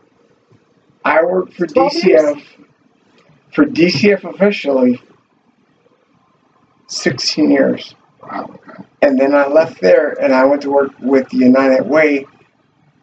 [1.04, 2.44] I worked for 12 DCF
[3.52, 5.00] for DCF officially
[6.86, 7.94] 16 years.
[8.22, 8.84] Wow, okay.
[9.02, 12.26] And then I left there and I went to work with the United Way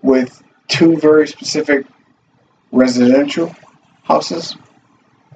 [0.02, 1.86] with two very specific
[2.72, 3.54] residential
[4.04, 4.56] houses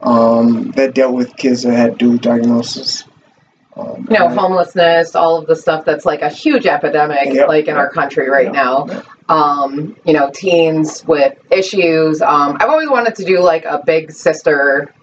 [0.01, 3.03] um, that dealt with kids that had dual diagnosis.
[3.75, 7.47] Um, you know, and homelessness, all of the stuff that's like a huge epidemic, Yep.
[7.47, 8.53] like in our country right Yep.
[8.53, 9.03] now.
[9.29, 12.21] Um, you know, teens with issues.
[12.21, 14.93] Um, I've always wanted to do like a big sister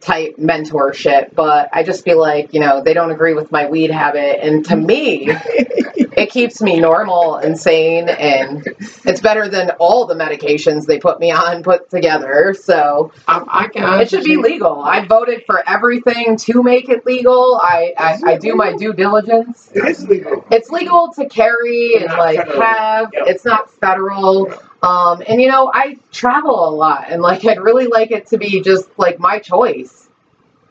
[0.00, 3.90] type mentorship, but I just feel like, you know, they don't agree with my weed
[3.90, 4.44] habit.
[4.44, 8.66] And to me, it keeps me normal and sane, and
[9.04, 12.54] it's better than all the medications they put me on put together.
[12.58, 14.80] So I, I can it should be legal.
[14.80, 17.58] I voted for everything to make it legal.
[17.60, 19.70] I, I, I do my due diligence.
[19.74, 20.44] It is legal.
[20.50, 22.60] It's legal to carry and like federal.
[22.62, 23.08] have.
[23.12, 23.22] Yep.
[23.26, 24.52] It's not federal.
[24.82, 28.38] Um, and you know, I travel a lot, and like I'd really like it to
[28.38, 30.08] be just like my choice.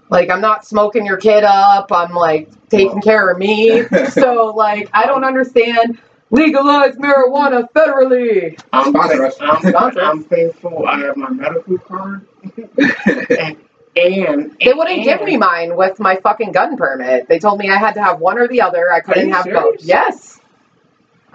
[0.10, 1.92] Like I'm not smoking your kid up.
[1.92, 3.84] I'm like taking care of me.
[4.12, 6.00] So like I don't understand.
[6.30, 8.60] Legalize marijuana federally.
[8.74, 9.36] I'm, Sponsor us.
[9.40, 10.10] I'm, Sponsor us.
[10.10, 12.28] I'm thankful I have my medical card.
[13.08, 13.58] And,
[13.96, 17.28] and They wouldn't give me mine with my fucking gun permit.
[17.28, 18.92] They told me I had to have one or the other.
[18.92, 19.64] I couldn't you have serious?
[19.64, 19.76] both.
[19.82, 20.37] Yes.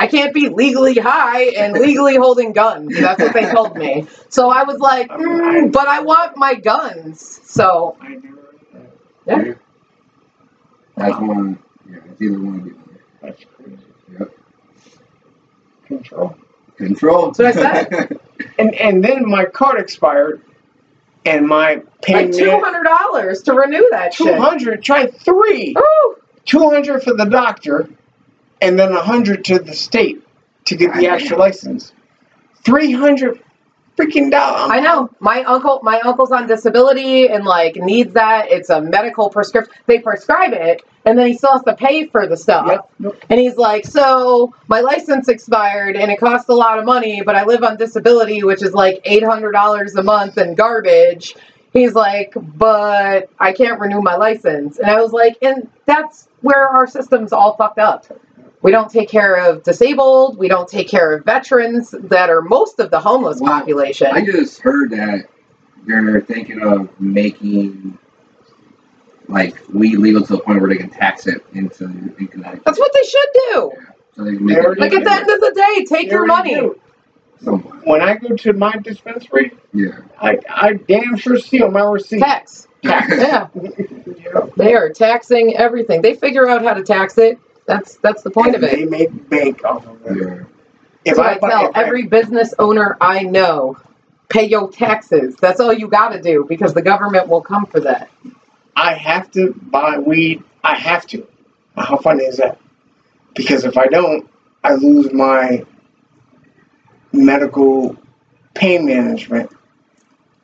[0.02, 2.98] I can't be legally high and legally holding guns.
[2.98, 4.08] That's what they told me.
[4.30, 7.40] So I was like, mm, but I want my guns.
[7.44, 8.38] So I never-
[9.26, 9.54] Yeah.
[10.96, 11.58] That's one.
[11.88, 12.74] Yeah, it's either one or the.
[13.22, 13.78] That's crazy.
[14.18, 14.30] Yep.
[15.86, 16.36] Control.
[16.76, 17.30] Control.
[17.30, 18.20] That's what I said.
[18.58, 20.42] And and then my card expired,
[21.24, 24.82] and my payment like two hundred dollars to renew that two shit.
[24.82, 25.76] Try three.
[25.78, 27.88] Ooh, Two hundred for the doctor,
[28.62, 30.22] and then a hundred to the state
[30.66, 31.38] to get the damn.
[31.38, 31.92] license.
[32.64, 33.42] Three hundred
[33.96, 34.70] freaking dollars.
[34.72, 35.10] I know.
[35.20, 38.50] My uncle my uncle's on disability and like needs that.
[38.50, 39.74] It's a medical prescription.
[39.86, 42.66] They prescribe it and then he still has to pay for the stuff.
[42.68, 42.90] Yep.
[43.00, 43.24] Yep.
[43.30, 47.34] And he's like, So my license expired and it costs a lot of money, but
[47.34, 51.34] I live on disability, which is like eight hundred dollars a month and garbage.
[51.72, 54.78] He's like, But I can't renew my license.
[54.78, 58.06] And I was like, and that's where our system's all fucked up.
[58.62, 60.38] We don't take care of disabled.
[60.38, 64.08] We don't take care of veterans that are most of the homeless Well, population.
[64.12, 65.28] I just heard that
[65.84, 67.98] they're thinking of making
[69.28, 72.64] like weed legal to the point where they can tax it into in Connecticut.
[72.64, 73.72] That's what they should do.
[74.14, 76.26] So they can make it Like at the end of the day, take They your
[76.26, 76.54] money.
[76.54, 76.80] do.
[77.42, 77.86] somewhat.
[77.86, 79.98] When I go to my dispensary, Yeah.
[80.20, 82.20] I I damn sure see on my receipt.
[82.20, 82.68] Tax.
[82.84, 84.46] Yeah, Yeah.
[84.56, 86.02] they are taxing everything.
[86.02, 87.38] They figure out how to tax it.
[87.66, 88.72] That's that's the point of it.
[88.76, 90.16] They make bank off of it.
[90.16, 90.44] yeah.
[91.04, 93.76] If so I, buy- tell if I- every business owner I know,
[94.28, 95.36] pay your taxes.
[95.36, 98.10] That's all you got to do because the government will come for that.
[98.76, 100.42] I have to buy weed.
[100.64, 101.26] I have to.
[101.76, 102.58] How funny is that?
[103.34, 104.28] Because if I don't,
[104.64, 105.64] I lose my
[107.12, 107.96] medical
[108.54, 109.50] pain management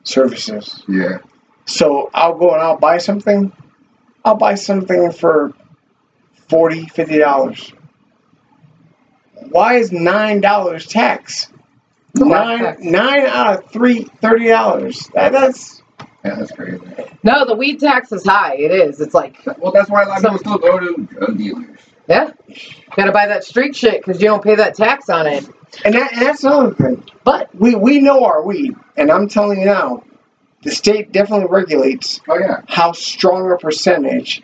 [0.04, 0.82] services.
[0.88, 1.18] Yeah.
[1.66, 3.52] So I'll go and I'll buy something.
[4.24, 5.52] I'll buy something for
[6.48, 7.72] 40 50 dollars.
[9.50, 11.50] Why is nine dollars tax?
[12.12, 12.82] It's a lot of Nine tax.
[12.82, 15.08] nine out of three thirty dollars.
[15.14, 15.82] That, that's
[16.24, 16.80] Yeah, that's crazy.
[17.22, 18.54] No, the weed tax is high.
[18.56, 19.00] It is.
[19.00, 21.78] It's like, Well, that's why a lot of people still go to drug dealers.
[22.08, 22.32] yeah,
[22.96, 25.48] gotta buy that street shit because you don't pay that tax on it.
[25.84, 27.04] and that and that's another thing.
[27.24, 30.02] But we we know our weed, and I'm telling you now,
[30.62, 32.62] the state definitely regulates Oh yeah.
[32.68, 34.42] how strong a percentage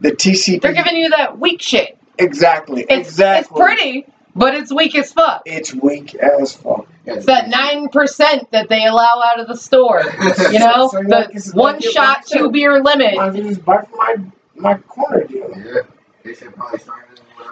[0.00, 0.60] the TCP.
[0.60, 1.98] They're giving you that weak shit.
[2.18, 2.82] exactly.
[2.88, 3.60] It's exactly.
[3.60, 5.42] it's pretty, but it's weak as fuck.
[5.46, 6.86] It's weak as fuck.
[7.06, 10.02] It's that nine percent that they allow out of the store.
[10.52, 12.52] You know, So, like, the it's one shot, works two out.
[12.52, 13.16] beer limit.
[13.18, 14.16] I just buy from my
[14.56, 15.54] my corner dealer.
[15.56, 15.80] Yeah.
[16.24, 17.05] They should probably start it.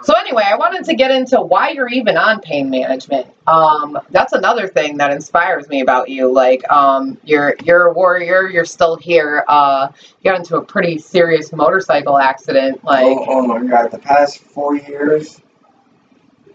[0.05, 3.25] So anyway, I wanted to get into why you're even on pain management.
[3.47, 6.31] Um, that's another thing that inspires me about you.
[6.31, 8.47] Like, um, you're you're a warrior.
[8.47, 9.43] You're still here.
[9.47, 9.87] Uh,
[10.21, 12.83] you got into a pretty serious motorcycle accident.
[12.83, 15.41] Like, oh, oh my god, the past four years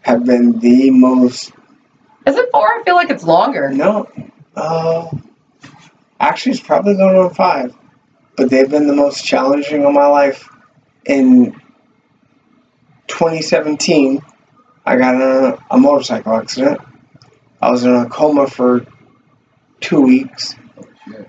[0.02, 1.52] have been the most
[2.26, 2.68] is it four?
[2.68, 3.70] I feel like it's longer.
[3.70, 4.08] no
[4.54, 5.10] uh
[6.20, 7.74] actually it's probably going on five.
[8.36, 10.48] But they've been the most challenging of my life.
[11.06, 11.59] In
[13.10, 14.22] twenty seventeen
[14.86, 16.80] I got in a, a motorcycle accident.
[17.60, 18.86] I was in a coma for
[19.80, 20.56] two weeks.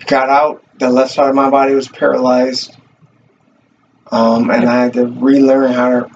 [0.06, 0.64] Got out.
[0.78, 2.76] The left side of my body was paralyzed,
[4.10, 6.10] um, and I had to relearn how to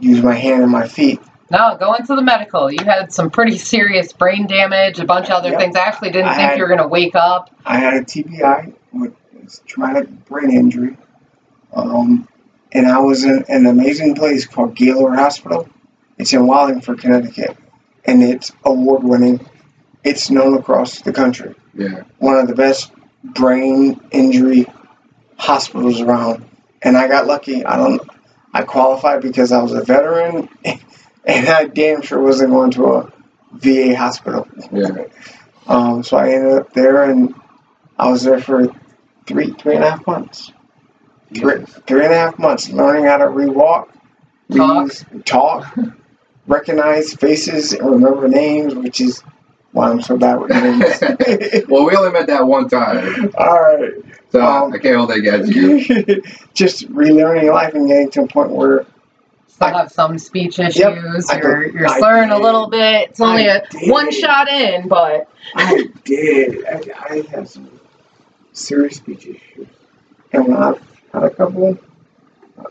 [0.00, 1.20] use my hand and my feet.
[1.50, 2.70] No, go into the medical.
[2.72, 5.60] You had some pretty serious brain damage, a bunch of other Yep.
[5.60, 5.76] things.
[5.76, 7.50] I actually didn't I think had- you were gonna wake up.
[7.64, 9.14] I had a TBI, with
[9.66, 10.96] traumatic brain injury,
[11.72, 12.26] um,
[12.76, 15.66] and I was in an amazing place called Gaylord Hospital.
[16.18, 17.56] It's in Wallingford, Connecticut,
[18.04, 19.48] and it's award-winning.
[20.04, 21.54] It's known across the country.
[21.74, 22.04] Yeah.
[22.18, 24.66] one of the best brain injury
[25.38, 26.44] hospitals around.
[26.82, 27.64] And I got lucky.
[27.64, 28.00] I don't.
[28.52, 33.12] I qualified because I was a veteran, and I damn sure wasn't going to a
[33.52, 34.46] VA hospital.
[34.70, 35.04] Yeah.
[35.66, 37.34] Um, so I ended up there, and
[37.98, 38.68] I was there for
[39.26, 40.52] three, three and a half months.
[41.34, 43.88] Three, three and a half months, learning how to rewalk,
[44.54, 44.88] Talk.
[45.12, 45.76] read, talk,
[46.46, 49.22] recognize faces, and remember names, which is
[49.72, 51.64] why I'm so bad with names.
[51.68, 53.92] well, we only met that one time, All right.
[54.30, 56.22] so Um, I can't hold it against you.
[56.54, 58.86] just relearning life and getting to a point where
[59.48, 60.76] Still I- have some speech issues.
[60.78, 60.94] Yep,
[61.42, 61.74] you're did.
[61.74, 63.10] you're slurring a little bit.
[63.10, 63.90] It's only I a did.
[63.90, 66.64] one shot in, but I did.
[66.66, 67.68] I, I had some
[68.52, 69.66] serious speech issues.
[70.32, 70.82] And when I've
[71.20, 71.78] had a couple,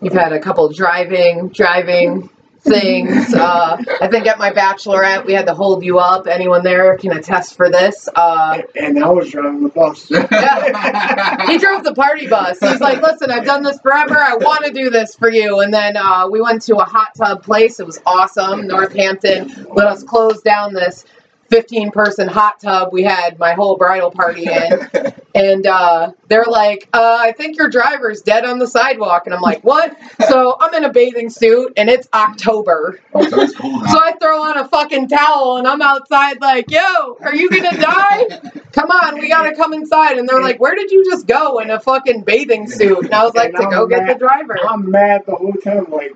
[0.02, 2.30] You've had a couple driving, driving
[2.62, 3.34] things.
[3.34, 6.28] Uh, I think at my bachelorette, we had to hold you up.
[6.28, 8.10] Anyone there can attest for this.
[8.16, 10.08] Uh, and I was driving the bus.
[11.50, 12.60] he drove the party bus.
[12.60, 14.18] He's like, listen, I've done this forever.
[14.18, 15.60] I want to do this for you.
[15.60, 17.80] And then uh, we went to a hot tub place.
[17.80, 18.68] It was awesome.
[18.68, 21.06] Northampton let us close down this
[21.50, 25.14] 15 person hot tub we had my whole bridal party in.
[25.36, 29.24] And uh, they're like, uh, I think your driver's dead on the sidewalk.
[29.26, 29.98] And I'm like, what?
[30.30, 33.02] So I'm in a bathing suit and it's October.
[33.14, 33.86] oh, so it's cool now.
[33.88, 37.78] So I throw on a fucking towel and I'm outside like, yo, are you gonna
[37.78, 38.40] die?
[38.72, 40.18] Come on, we gotta come inside.
[40.18, 43.04] And they're like, where did you just go in a fucking bathing suit?
[43.04, 44.58] And I was like, And to I'm go get the driver.
[44.66, 45.92] I'm mad the whole time.
[45.92, 46.16] Like,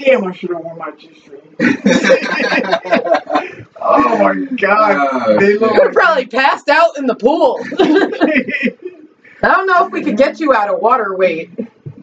[0.00, 1.40] damn, I should have worn my G-string.
[3.80, 5.08] oh my god.
[5.12, 7.60] Oh, They look You're probably passed out in the pool.
[9.42, 11.50] I don't know if we could get you out of water weight.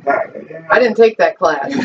[0.07, 1.71] I didn't take that class.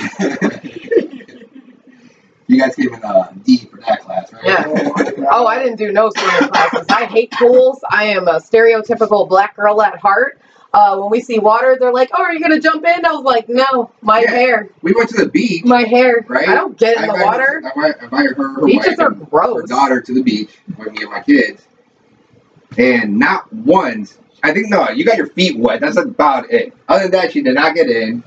[2.47, 4.43] you guys gave in uh, D for that class, right?
[4.45, 4.65] Yeah.
[4.67, 5.15] Oh, my God.
[5.31, 6.87] Oh, I didn't do no swimming classes.
[6.89, 7.81] I hate pools.
[7.91, 10.41] I am a stereotypical black girl at heart.
[10.75, 13.25] Uh, when we see water, they're like, "Oh, are you gonna jump in?" I was
[13.25, 14.31] like, "No, my Yeah.
[14.31, 15.65] hair, We went to the beach.
[15.65, 16.25] my hair.
[16.29, 16.49] Right?
[16.49, 17.63] I don't get in the water.
[17.77, 19.69] I I her, her Beaches wife, are and her gross.
[19.69, 21.67] daughter to the beach with me and my kids.
[22.79, 25.81] And not once, I think, no, you got your feet wet.
[25.81, 26.73] That's about it.
[26.89, 28.25] Other than that, she did not get in.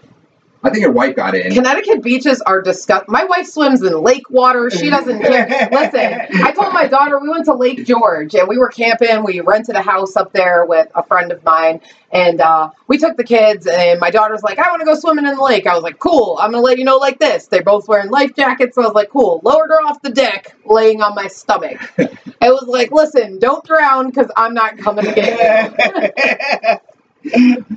[0.65, 1.53] I think your wife got in.
[1.53, 3.11] Connecticut beaches are disgusting.
[3.13, 4.71] My wife swims in lake water.
[4.71, 5.69] She doesn't care.
[5.71, 9.23] Listen, I told my daughter we went to Lake George and we were camping.
[9.23, 13.15] We rented a house up there with a friend of mine, and uh, we took
[13.15, 13.67] the kids.
[13.67, 15.99] And my daughter's like, "I want to go swimming in the lake." I was like,
[15.99, 16.39] "Cool.
[16.41, 18.73] I'm gonna let you know like this." They're both wearing life jackets.
[18.73, 21.79] So I was like, "Cool." Lowered her off the deck, laying on my stomach.
[22.41, 26.94] It was like, "Listen, don't drown because I'm not coming to get you."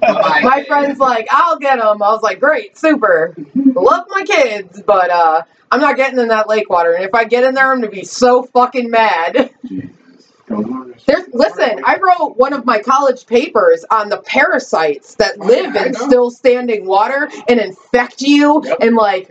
[0.00, 2.02] My friend's like, I'll get them.
[2.02, 3.34] I was like, great, super.
[3.54, 6.92] Love my kids, but uh, I'm not getting in that lake water.
[6.92, 9.50] And if I get in there, I'm gonna be so fucking mad.
[11.06, 15.76] There's listen, I wrote one of my college papers on the parasites that Oh, live
[15.76, 18.78] in still standing water and infect you, Yep.
[18.80, 19.30] and like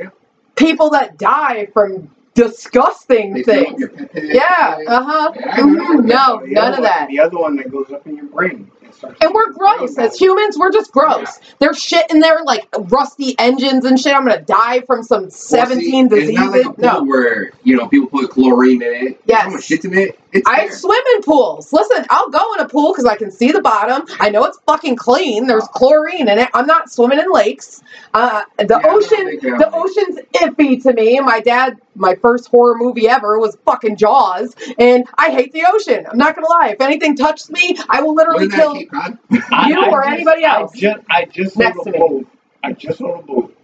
[0.55, 3.79] people that die from disgusting They things.
[3.79, 4.23] your pit pit.
[4.35, 5.31] Yeah, uh huh.
[5.35, 5.55] Yeah.
[5.55, 7.07] No, none of one- that.
[7.09, 8.69] The other one that goes up in your brain.
[9.03, 9.97] And we're gross.
[9.97, 11.39] As humans, we're just gross.
[11.59, 14.15] There's shit in there like rusty engines and shit.
[14.15, 16.65] I'm gonna die from some Well, see, 17 It's not like diseases.
[16.65, 17.03] a pool no.
[17.03, 19.21] where, you know, people put chlorine in it.
[19.25, 19.43] Yes.
[19.43, 20.71] Someone shits in it, It's I there.
[20.75, 21.71] swim in pools.
[21.71, 24.05] Listen, I'll go in a pool because I can see the bottom.
[24.19, 25.47] I know it's fucking clean.
[25.47, 26.49] There's chlorine in it.
[26.53, 27.81] I'm not swimming in lakes.
[28.13, 31.19] Uh, the Yeah, ocean, big the ocean's iffy to me.
[31.21, 36.05] My dad, my first horror movie ever was fucking Jaws, and I hate the ocean.
[36.11, 36.69] I'm not gonna lie.
[36.69, 38.73] If anything touches me, I will literally Wasn't kill.
[38.73, 39.17] Cape Cod?
[39.51, 40.71] I- You I or just- anybody else.
[40.75, 41.99] I just, I just Next to a me.
[41.99, 42.27] boat.
[42.63, 43.57] I just sold a boat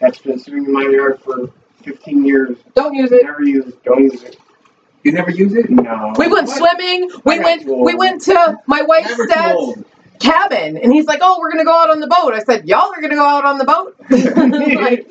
[0.00, 1.50] that's been sitting in my yard for
[1.82, 2.56] 15 years.
[2.74, 3.24] Don't use it.
[3.24, 3.84] Never use it.
[3.84, 4.38] Don't use it.
[5.04, 5.70] You never use it?
[5.70, 6.14] No.
[6.18, 6.56] We went What?
[6.58, 7.10] swimming.
[7.24, 7.62] We went.
[7.62, 7.74] too.
[7.82, 9.84] We went to my wife's Never dad's old.
[10.18, 12.92] cabin, and he's like, "Oh, we're gonna go out on the boat." I said, "Y'all
[12.92, 15.06] are gonna go out on the boat." like,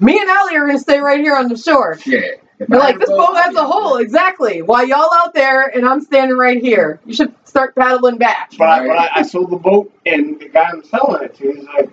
[0.00, 1.98] me and Allie are gonna stay right here on the shore.
[1.98, 2.42] Shit.
[2.58, 4.60] If They're like, this boat has a I'd be hole, exactly.
[4.60, 7.00] While y'all out there and I'm standing right here.
[7.06, 8.52] You should start paddling back.
[8.58, 11.52] But I, but I, I sold the boat, and the guy I'm selling it to,
[11.52, 11.88] he's like,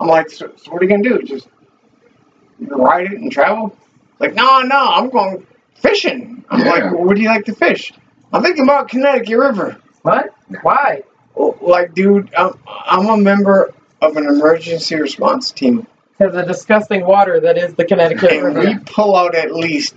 [0.00, 1.22] I'm like, so, so what are you gonna do?
[1.22, 1.46] Just
[2.58, 3.76] ride it and travel?
[4.18, 5.46] Like, no, no, I'm going
[5.82, 6.44] fishing.
[6.50, 6.70] I'm Yeah.
[6.70, 7.92] like, well, where do you like to fish?
[8.32, 9.76] I'm thinking about Connecticut River.
[10.02, 10.34] What?
[10.62, 11.02] Why?
[11.36, 15.86] Oh, Like, dude, I'm, I'm a member of an emergency response team,
[16.18, 19.94] Because the disgusting water that is the Connecticut and we pull out at least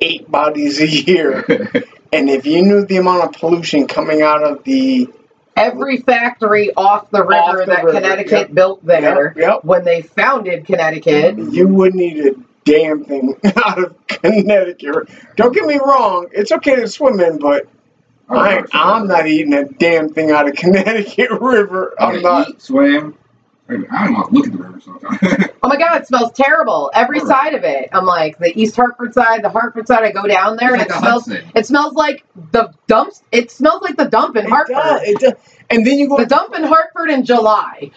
[0.00, 1.44] eight bodies a year.
[2.14, 5.08] And if you knew the amount of pollution coming out of the
[5.56, 8.52] Every factory off the river Off the that river, Connecticut yep.
[8.54, 9.64] built there Yep, yep.
[9.64, 11.38] when they founded Connecticut.
[11.38, 12.34] you wouldn't eat a
[12.64, 15.08] damn thing out of Connecticut.
[15.36, 17.68] Don't get me wrong, it's okay to swim in, but
[18.28, 21.94] oh, I, I'm not eating a damn thing out of Connecticut River.
[21.98, 22.48] I'm I'm not.
[22.50, 23.16] eat, swim.
[23.68, 24.28] I don't know.
[24.32, 25.18] Look at the river sometimes.
[25.64, 26.90] Oh my god, it smells terrible.
[26.92, 27.44] Every All right.
[27.44, 27.88] side of it.
[27.92, 30.02] I'm like the East Hartford side, the Hartford side.
[30.02, 31.26] I go down there and It's it like the smells.
[31.26, 31.52] Hudson.
[31.54, 33.22] It smells like the dumps.
[33.30, 34.74] It smells like the dump in It Hartford.
[34.74, 35.32] does, it does.
[35.70, 36.16] And then you go.
[36.16, 37.92] The dump in Hartford in July.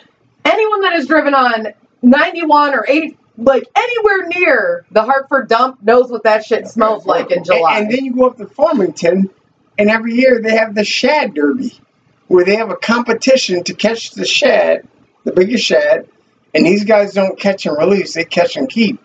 [0.46, 1.70] Anyone that has driven on
[2.04, 7.32] 91 or 80, like anywhere near the Hartford dump, knows what that shit smells like
[7.32, 7.78] in July.
[7.78, 9.30] And, and then you go up to Farmington,
[9.78, 11.80] and every year they have the shad derby,
[12.28, 14.88] where they have a competition to catch the shad,
[15.24, 16.08] the biggest shad,
[16.54, 19.00] and these guys don't catch and release; they catch and keep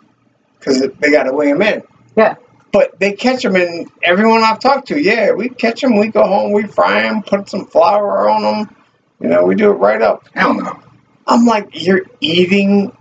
[0.59, 1.83] because they got to weigh them in.
[2.17, 2.37] Yeah.
[2.73, 5.99] But they catch them, and everyone I've talked to, yeah, we catch them.
[5.99, 8.77] We go home, we fry them, put some flour on them.
[9.19, 10.29] You know, we do it right up.
[10.35, 10.81] Hell no.
[11.27, 12.97] I'm like, you're eating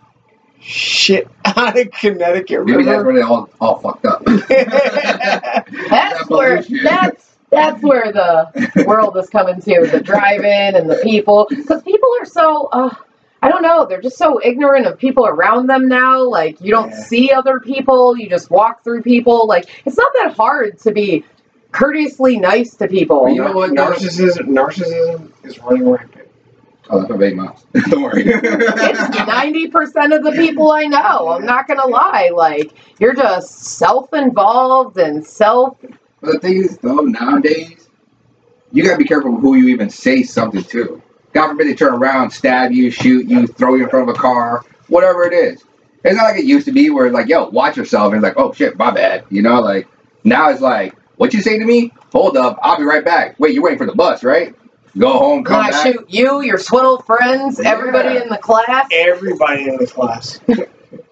[0.62, 4.24] shit out of Connecticut Maybe that's where they all all fucked up.
[5.90, 11.48] that's where that's that's where the world is coming to the drive-in and the people
[11.50, 12.94] because people are so uh,
[13.42, 16.90] i don't know they're just so ignorant of people around them now like you don't
[16.92, 17.00] Yeah.
[17.04, 21.26] see other people you just walk through people like it's not that hard to be
[21.72, 23.72] courteously nice to people You know what?
[23.72, 26.28] Narcissism, narcissism is running rampant.
[26.90, 27.36] Oh, that's my baby.
[27.90, 28.24] Don't worry.
[28.26, 34.98] it's 90% of the people i know i'm not gonna lie like you're just self-involved
[34.98, 35.78] and self
[36.22, 37.90] But the thing is, though, nowadays,
[38.72, 41.02] you gotta be careful who you even say something to.
[41.34, 44.20] God forbid they turn around, stab you, shoot you, throw you in front of a
[44.20, 45.64] car, whatever it is.
[46.04, 48.14] It's not like it used to be where, it's like, yo, watch yourself.
[48.14, 49.26] And it's like, oh shit, my bad.
[49.30, 49.88] You know, like,
[50.24, 51.92] now it's like, what you say to me?
[52.14, 53.40] Hold up, I'll be right back.
[53.40, 54.56] Wait, you're waiting for the bus, right?
[55.00, 55.86] Go home, come When I back.
[55.94, 58.88] shoot you, your swiddle friends, everybody in the class.
[58.92, 60.40] Everybody in the class.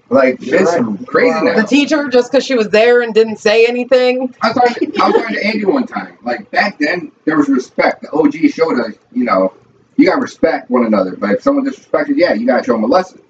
[0.09, 1.07] Like, You're it's right.
[1.07, 1.61] crazy You're now.
[1.61, 4.33] The teacher, just because she was there and didn't say anything.
[4.41, 6.17] I was, talking, I was talking to Andy one time.
[6.23, 8.03] Like back then, there was respect.
[8.03, 9.53] The OG showed us, you know,
[9.97, 11.17] you gotta respect one another.
[11.17, 13.21] But if someone disrespected, yeah, you gotta show them a lesson.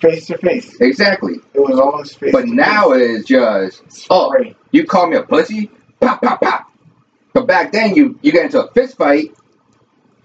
[0.00, 0.80] Face to face.
[0.80, 1.34] Exactly.
[1.54, 4.34] It was always face But to now it's just, oh,
[4.72, 5.70] you call me a pussy,
[6.00, 6.72] pop, pop, pop.
[7.32, 9.36] But back then, you you get into a fist fight,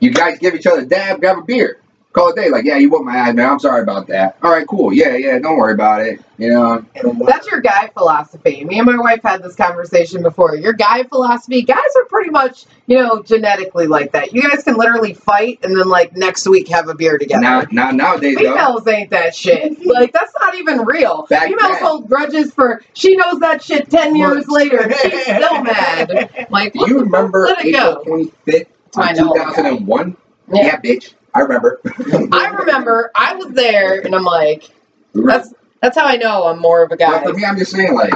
[0.04, 1.80] you guys give each other a dab, grab a beer,
[2.12, 2.50] call it a day.
[2.50, 3.50] Like, yeah, you whooped my ass, man.
[3.50, 4.38] I'm sorry about that.
[4.44, 4.94] All right, cool.
[4.94, 6.20] Yeah, yeah, don't worry about it.
[6.38, 6.86] You know,
[7.26, 8.66] That's your guy philosophy.
[8.66, 10.56] Me and my wife had this conversation before.
[10.56, 14.34] Your guy philosophy, guys are pretty much, you know, genetically like that.
[14.34, 17.42] You guys can literally fight and then, like, next week have a beer together.
[17.42, 19.78] now, now nowadays, though, ain't that shit.
[19.94, 21.28] Like, that's not even real.
[21.30, 21.84] Back Females then.
[21.84, 26.48] hold grudges for, she knows that shit 10 years later and she's still mad.
[26.50, 28.04] Like, do you remember Let it April
[28.48, 28.68] 25th,
[28.98, 29.34] I know.
[29.34, 30.18] 2001?
[30.54, 30.64] Yeah.
[30.66, 31.14] Yeah, bitch.
[31.34, 31.80] I remember.
[32.32, 34.70] I remember I was there and I'm like,
[35.14, 37.24] that's that's how I know I'm more of a guy.
[37.24, 38.14] But for me, I'm just saying, like,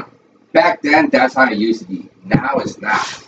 [0.53, 2.09] back then, that's how it used to be.
[2.25, 3.23] Now it's not.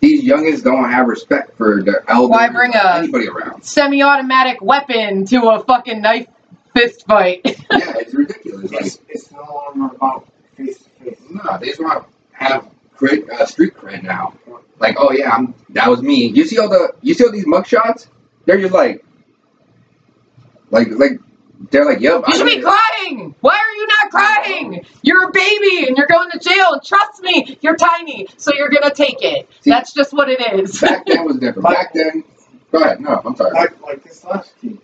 [0.00, 2.30] These youngins don't have respect for their elders.
[2.30, 3.62] Why bring or a- anybody around?
[3.62, 6.26] Semi-automatic weapon to a fucking knife
[6.74, 7.40] fist fight.
[7.70, 8.70] Yeah, it's ridiculous.
[8.72, 11.18] Like, it's, it's no longer about face to face.
[11.30, 12.68] no, they just want to have
[13.00, 14.34] cred, uh, street cred now.
[14.78, 16.26] Like, oh yeah, I'm, that was me.
[16.28, 18.06] You see all the, you see all these mugshots?
[18.46, 19.04] They're just like,
[20.70, 21.12] like, like
[21.70, 23.34] they're like, "Yep." You I should be did it." crying.
[23.40, 24.86] Why are you not crying?
[25.02, 26.72] You're a baby and you're going to jail.
[26.72, 29.48] And trust me, you're tiny, so you're gonna take it.
[29.60, 30.80] See- That's just what it is.
[30.80, 31.62] Back then was different.
[31.68, 32.24] Back then,
[32.72, 33.00] go ahead.
[33.00, 33.52] No, I'm sorry.
[33.52, 34.80] Like, like this last team.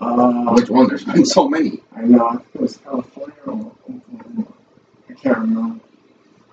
[0.00, 0.88] Uh, Which one?
[0.88, 1.80] There's been so many.
[1.96, 2.26] I know.
[2.28, 4.46] I think it was California or Oklahoma.
[5.08, 5.80] I can't remember.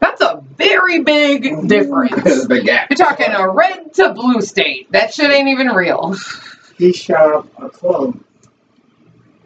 [0.06, 2.46] That's a very big There's a difference.
[2.46, 2.90] big gap.
[2.92, 4.92] You're talking a red to blue state.
[4.92, 6.16] That shit ain't even real.
[6.78, 8.20] He shot up a club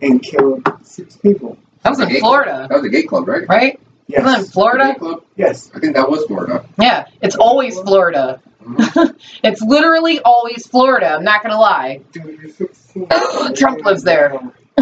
[0.02, 1.58] and killed six people.
[1.84, 3.48] That was in Florida, That was a gay club, right?
[3.48, 3.80] right?
[4.08, 4.24] Yes.
[4.26, 4.88] Wasn't it in Florida?
[4.94, 5.24] Gay club?
[5.38, 5.72] Yes.
[5.74, 6.66] I think that was Florida.
[6.78, 8.42] Yeah, it's always Florida.
[8.64, 9.16] Mhm.
[9.44, 11.12] It's literally always Florida.
[11.16, 12.02] I'm not gonna lie.
[12.12, 13.08] Dude, you're 16.
[13.56, 14.32] Trump lives there.
[14.32, 14.82] For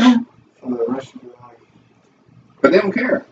[0.64, 1.58] the rest of your life.
[2.62, 3.26] But they don't care.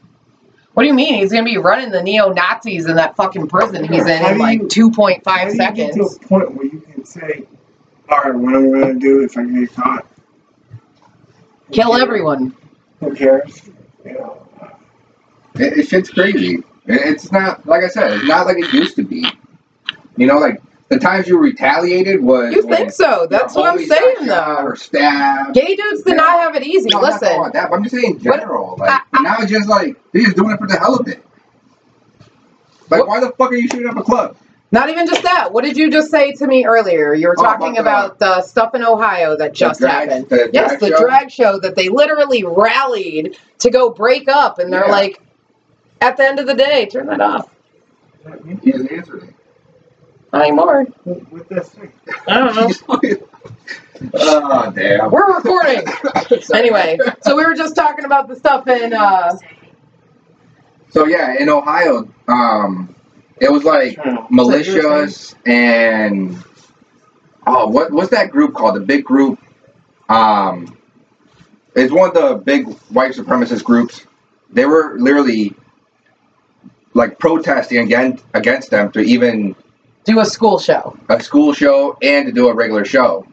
[0.75, 1.15] What do you mean?
[1.15, 4.39] He's gonna be running the neo Nazis in that fucking prison he's in How in
[4.39, 5.95] like two point five How five do you get seconds.
[5.95, 7.47] to a point where you can say,
[8.09, 10.05] all right, what am I going to do if I get caught?
[11.67, 12.01] Who Kill cares?
[12.03, 12.55] everyone.
[12.99, 13.61] Who cares?
[14.05, 14.47] You know,
[15.55, 16.55] It, it shit's crazy.
[16.55, 18.11] It- It's not like I said.
[18.13, 19.25] It's not like it used to be.
[20.17, 22.53] You know, like the times you retaliated was.
[22.53, 23.27] You think so?
[23.29, 24.57] That's what I'm saying though.
[24.59, 25.55] Or stabbed.
[25.55, 26.89] Gay dudes did not have it easy.
[26.89, 27.69] No, I'm not Listen, that.
[27.69, 28.75] But I'm just saying in What- general.
[28.77, 31.07] Like I- I- now it's just like they're just doing it for the hell of
[31.07, 31.23] it.
[32.89, 34.35] Like What- why the fuck are you shooting up a club?
[34.71, 35.53] not even just that.
[35.53, 37.13] What did you just say to me earlier?
[37.13, 40.27] You were Oh, talking about about the stuff in Ohio that just drag- happened.
[40.29, 40.99] the yes, the show?
[40.99, 44.91] drag show that they literally rallied to go break up, and they're Yeah.
[44.91, 45.21] like,
[46.01, 47.47] at the end of the day, turn that off.
[48.63, 49.34] He hasn't answered it.
[50.35, 50.85] Not anymore.
[51.05, 51.69] with this.
[51.69, 51.93] thing.
[52.27, 53.17] I don't know.
[54.15, 55.09] oh damn.
[55.09, 55.83] We're recording.
[56.53, 59.37] Anyway, so we were just talking about the stuff in uh
[60.89, 62.93] So yeah, in Ohio, um,
[63.39, 63.95] it was like
[64.29, 66.43] militias and
[67.47, 68.75] oh, what what's that group called?
[68.75, 69.39] The big group.
[70.09, 70.77] Um,
[71.75, 74.05] it's one of the big white supremacist groups.
[74.51, 75.53] They were literally
[76.93, 79.55] like protesting against against them to even
[80.05, 80.97] do a school show.
[81.09, 83.27] a school show and to do a regular show.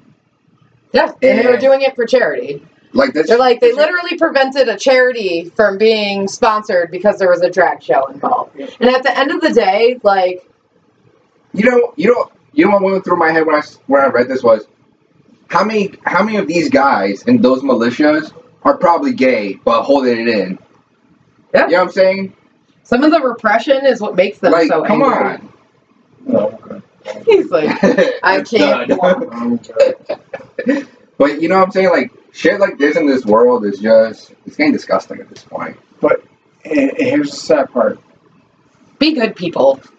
[0.93, 2.66] Yeah, and they were doing it for charity.
[2.95, 3.29] Like this.
[3.29, 7.83] They're like they literally prevented a charity from being sponsored because there was a drag
[7.83, 8.55] show involved.
[8.59, 10.47] And at the end of the day, like
[11.55, 14.09] You know, you know, you know what went through my head when I when I
[14.09, 14.66] read this was
[15.49, 18.33] how many how many of these guys in those militias
[18.64, 20.59] are probably gay but holding it in.
[21.55, 21.66] Yeah.
[21.66, 22.37] You know what I'm saying?
[22.85, 25.35] some of the repression is what makes them like, so come angry.
[25.35, 25.53] on.
[26.29, 26.59] Oh,
[27.07, 27.23] okay.
[27.27, 27.68] He's like,
[28.23, 28.89] I can't.
[28.89, 29.29] done.
[29.33, 30.89] I'm good.
[31.18, 31.91] but you know what I'm saying?
[31.91, 35.77] Like shit like this in this world is just it's getting disgusting at this point.
[36.01, 36.25] But
[36.64, 37.99] and here's the sad part.
[38.99, 39.81] Be good people.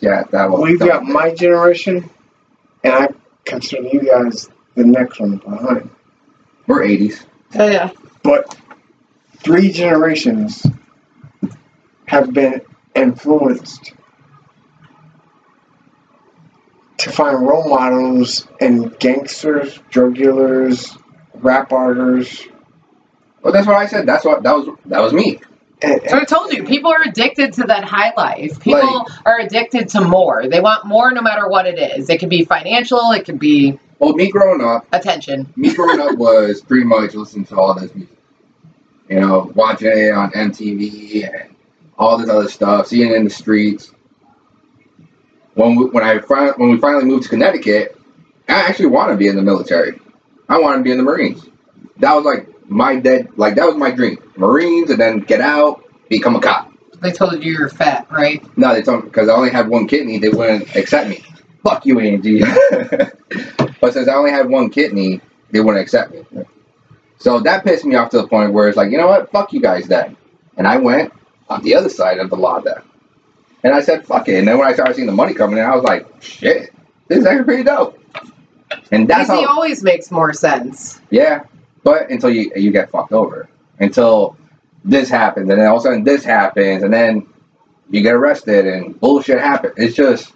[0.00, 2.08] Yeah, that was We've got my generation,
[2.84, 3.08] and I
[3.44, 5.90] consider you guys the next one behind.
[6.68, 7.24] we're 80s.
[7.56, 7.90] Oh yeah.
[8.22, 8.56] But
[9.38, 10.64] three generations
[12.06, 12.60] have been
[12.94, 13.92] influenced
[16.98, 20.96] to find role models in gangsters, drug dealers,
[21.34, 22.46] rap artists.
[23.42, 24.06] Well, that's what I said.
[24.06, 24.76] That's what that was.
[24.86, 25.40] That was me.
[25.80, 28.58] And, So I told you, people are addicted to that high life.
[28.58, 30.48] People Like- are addicted to more.
[30.48, 32.10] They want more no matter what it is.
[32.10, 35.46] It could be financial, it could be Well, me growing up, attention.
[35.54, 38.16] me growing up was pretty much listening to all this music.
[39.08, 41.54] You know, watching it on MTV and
[41.96, 43.92] all this other stuff, seeing it in the streets.
[45.58, 48.00] When we, when I fin- when we finally moved to Connecticut,
[48.48, 50.00] I actually want to be in the military.
[50.48, 51.48] I want to be in the Marines.
[51.96, 54.18] That was like my dead, like that was my dream.
[54.36, 56.72] Marines, and then get out, become a cop.
[57.00, 58.40] They told you you're fat, right?
[58.56, 61.24] No, they told because I only had one kidney, they wouldn't accept me.
[61.64, 62.40] Fuck you, Angie.
[63.80, 66.24] but since I only had one kidney, they wouldn't accept me.
[67.18, 69.32] So that pissed me off to the point where it's like, you know what?
[69.32, 70.16] Fuck you guys then.
[70.56, 71.12] And I went
[71.48, 72.80] on the other side of the law then.
[73.64, 74.38] And I said, fuck it.
[74.38, 76.72] And then when I started seeing the money coming in, I was like, shit,
[77.08, 77.98] this is actually pretty dope.
[78.92, 81.00] And that's how, always makes more sense.
[81.10, 81.44] yeah.
[81.84, 83.48] But until you you get fucked over,
[83.78, 84.36] until
[84.84, 87.26] this happens, and then all of a sudden this happens, and then
[87.88, 89.74] you get arrested, and bullshit happens.
[89.76, 90.32] It's just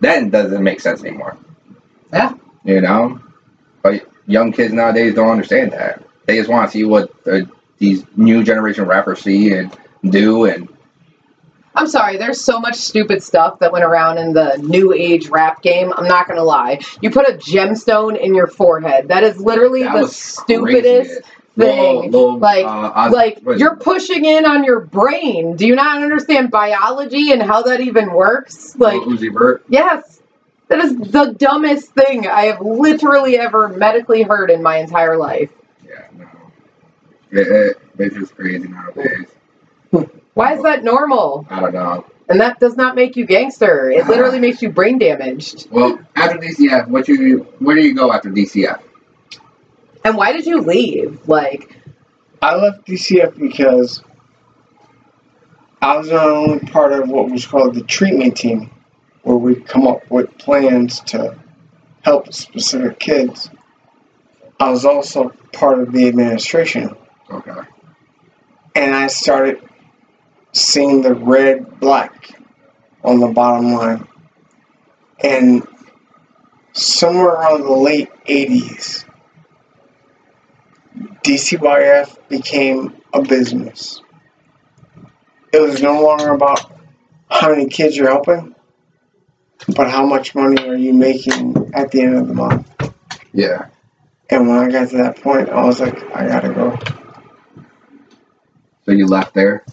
[0.00, 1.38] then doesn't make sense anymore.
[2.12, 2.34] Yeah.
[2.64, 3.20] You know,
[3.82, 6.02] but young kids nowadays don't understand that.
[6.26, 7.40] They just want to see what uh,
[7.78, 9.74] these new generation rappers see and
[10.10, 10.68] do, and
[11.78, 15.62] I'm sorry, there's so much stupid stuff that went around in the new age rap
[15.62, 15.92] game.
[15.96, 16.80] I'm not gonna lie.
[17.00, 19.08] You put a gemstone in your forehead.
[19.08, 21.22] That is literally that the stupidest
[21.56, 22.10] crazy.
[22.10, 22.40] thing.
[22.40, 25.54] Like- uh, like you're pushing in on your brain.
[25.54, 28.76] Do you not understand biology and how that even works?
[28.76, 29.62] Like, Lil Uzi Vert.
[29.68, 30.20] yes.
[30.66, 35.50] That is the dumbest thing I have literally ever medically heard in my entire life.
[35.86, 36.26] Yeah, no.
[37.30, 39.28] It, it, it's just crazy nowadays.
[40.38, 41.44] Why is that normal?
[41.50, 42.04] I don't know.
[42.28, 43.90] And that does not make you gangster.
[43.90, 45.68] It literally makes you brain damaged.
[45.68, 48.80] Well, after DCF, what you where do you go after DCF?
[50.04, 51.26] And why did you leave?
[51.26, 51.76] Like,
[52.40, 54.04] I left DCF because
[55.82, 58.70] I was not only part of what was called the treatment team,
[59.22, 61.36] where we come up with plans to
[62.02, 63.50] help specific kids.
[64.60, 66.94] I was also part of the administration,
[67.28, 67.60] Okay.
[68.76, 69.67] and I started
[70.52, 72.30] seeing the red black
[73.04, 74.06] on the bottom line.
[75.22, 75.66] And
[76.72, 79.04] somewhere around the late 80s,
[81.24, 84.02] DCYS became a business.
[85.52, 86.72] It was no longer about
[87.30, 88.54] how many kids you're helping,
[89.74, 92.66] but how much money are you making at the end of the month.
[93.32, 93.66] Yeah.
[94.30, 96.78] And when I got to that point, I was like, I gotta go.
[98.84, 99.64] So you left there.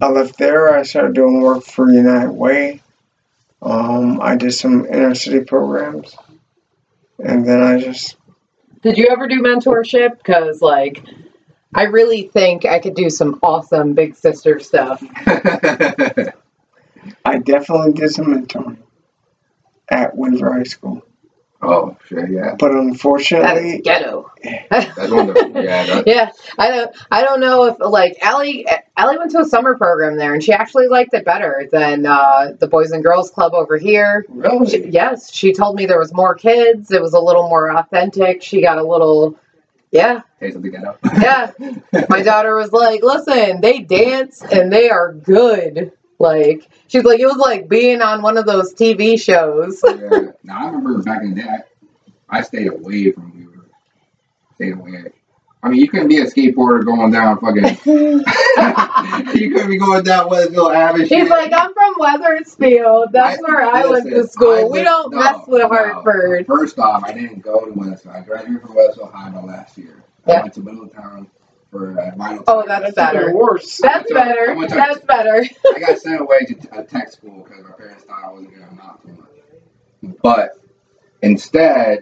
[0.00, 0.74] I left there.
[0.74, 2.80] I started doing work for United Way.
[3.62, 6.16] Um, I did some inner city programs,
[7.18, 8.16] and then I just
[8.82, 10.16] did you ever do mentorship?
[10.18, 11.04] Because, like,
[11.74, 15.02] I really think I could do some awesome big sister stuff.
[17.24, 18.78] I definitely did some mentoring
[19.90, 21.04] at Weaver High School,
[21.62, 22.54] oh shit, yeah.
[22.58, 24.30] but That is unfortunately, ghetto.
[24.70, 25.50] That's wonderful.
[25.62, 25.86] Yeah.
[25.86, 26.96] That, yeah, I don't.
[27.10, 28.66] I don't know if like Allie.
[28.96, 32.52] Allie went to a summer program there, and she actually liked it better than uh,
[32.58, 34.24] the Boys and Girls Club over here.
[34.26, 36.90] She, really, yes, she told me there was more kids.
[36.90, 38.42] It was a little more authentic.
[38.42, 39.38] She got a little.
[39.92, 40.96] Yeah, Taste of the ghetto.
[41.20, 41.50] yeah.
[42.08, 47.26] My daughter was like, "Listen, they dance and they are good." Like she's like, it
[47.26, 49.82] was like being on one of those TV shows.
[49.82, 50.32] yeah.
[50.44, 51.48] Now I remember back in the day,
[52.28, 53.66] I, I stayed away from Weaver.
[54.54, 55.12] Stayed away.
[55.62, 57.64] I mean, you couldn't be a skateboarder going down fucking.
[59.40, 61.06] you couldn't be going down Wethersfield Avenue.
[61.06, 63.12] He's like, I'm from Wethersfield.
[63.12, 64.52] That's where I went to school.
[64.52, 65.68] I we don't no, mess with no.
[65.68, 66.46] Hartford.
[66.46, 68.14] First off, I didn't go to Wethersfield.
[68.14, 70.02] I graduated from Wethersfield High my last year.
[70.26, 70.40] Yeah.
[70.40, 71.30] I went to Middletown
[71.70, 72.44] for uh, Vinal.
[72.46, 73.34] Oh, that's that's better.
[73.34, 73.78] worse.
[73.78, 74.54] That's to- I better.
[74.54, 75.44] to- That's better.
[75.74, 78.68] I got sent away to a tech school because my parents thought I wasn't gonna
[78.72, 79.12] amount too
[80.02, 80.16] much.
[80.22, 80.58] But
[81.22, 82.00] instead,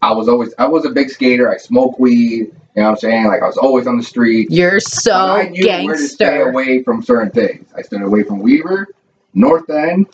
[0.00, 1.50] I was always I was a big skater.
[1.50, 2.52] I smoked weed.
[2.74, 3.26] You know what I'm saying?
[3.26, 4.50] Like I was always on the street.
[4.50, 6.48] You're so I knew where to stay gangster.
[6.50, 7.70] away from certain things.
[7.76, 8.88] I stayed away from Weaver,
[9.34, 10.06] North End,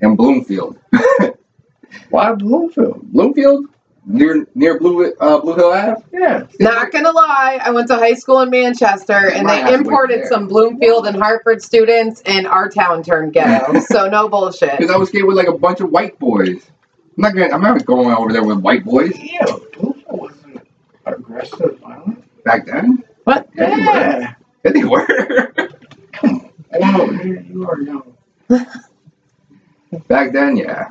[0.00, 0.78] and Bloomfield.
[2.10, 3.02] Why Bloomfield?
[3.12, 3.66] Bloomfield,
[4.06, 6.02] near near Blue uh, Blue Hill Ave.
[6.12, 9.72] Yeah, Not gonna lie, I went to high school in Manchester and they have to
[9.72, 13.80] wait imported some Bloomfield and Hartford students and our town turned ghetto.
[13.90, 14.78] so no bullshit.
[14.78, 16.70] Because I was skating with like a bunch of white boys.
[17.16, 17.54] I'm not gonna.
[17.54, 19.44] I'm not going over there with white boys yeah.
[19.44, 20.60] Bloomfield wasn't
[21.06, 22.44] aggressive, violent.
[22.44, 23.04] back then.
[23.24, 23.48] What?
[23.54, 24.16] Yeah, they were.
[24.20, 24.34] Yeah.
[24.64, 25.68] Yeah, they were.
[26.72, 28.16] Wow, you, you are young.
[30.06, 30.90] back then, yeah.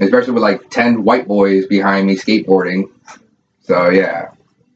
[0.00, 2.90] Especially with like ten white boys behind me skateboarding.
[3.62, 4.28] So yeah,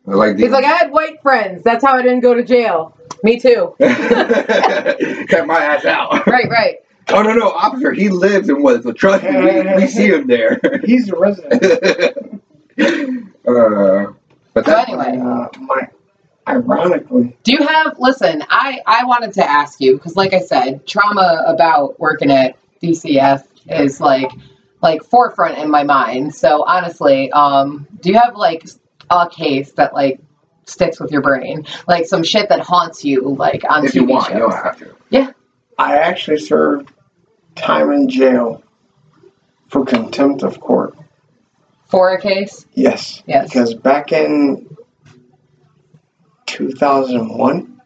[0.07, 1.63] I was like He's like, I had white friends.
[1.65, 2.97] That's how I didn't go to jail.
[3.23, 3.75] Me too.
[3.79, 6.27] Cut my ass out.
[6.27, 6.77] Right, right.
[7.11, 8.83] Oh no no, officer, he lives in what?
[8.83, 10.61] So trust me, we, we see him there.
[10.85, 11.65] He's a resident.
[12.79, 14.13] uh,
[14.53, 15.19] but So that, anyway.
[15.19, 15.89] Uh, my,
[16.47, 17.99] ironically, Do you have?
[17.99, 22.57] Listen, I I wanted to ask you because, like I said, trauma about working at
[22.83, 24.31] DCF is like
[24.81, 26.35] like forefront in my mind.
[26.35, 28.67] So honestly, um, do you have like
[29.11, 30.21] a case that like
[30.67, 34.05] sticks with your brain, like some shit that haunts you, like on if TV you
[34.07, 34.35] want, shows?
[34.35, 34.95] you don't have to.
[35.11, 35.33] Yeah.
[35.79, 36.91] I actually served
[37.55, 38.63] time in jail
[39.69, 40.97] for contempt of court.
[41.87, 43.23] For a case, Yes.
[43.27, 43.45] yes.
[43.49, 44.69] Because back in
[46.47, 47.81] 2001,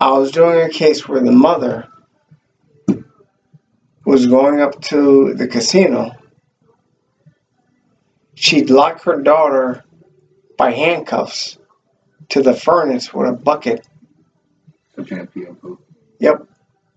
[0.00, 1.88] I was doing a case where the mother
[4.16, 6.10] was going up to the casino.
[8.34, 9.84] She'd lock her daughter
[10.56, 11.58] by handcuffs
[12.30, 13.86] to the furnace with a bucket.
[14.94, 15.80] So trying to pee on poop.
[16.18, 16.48] Yep,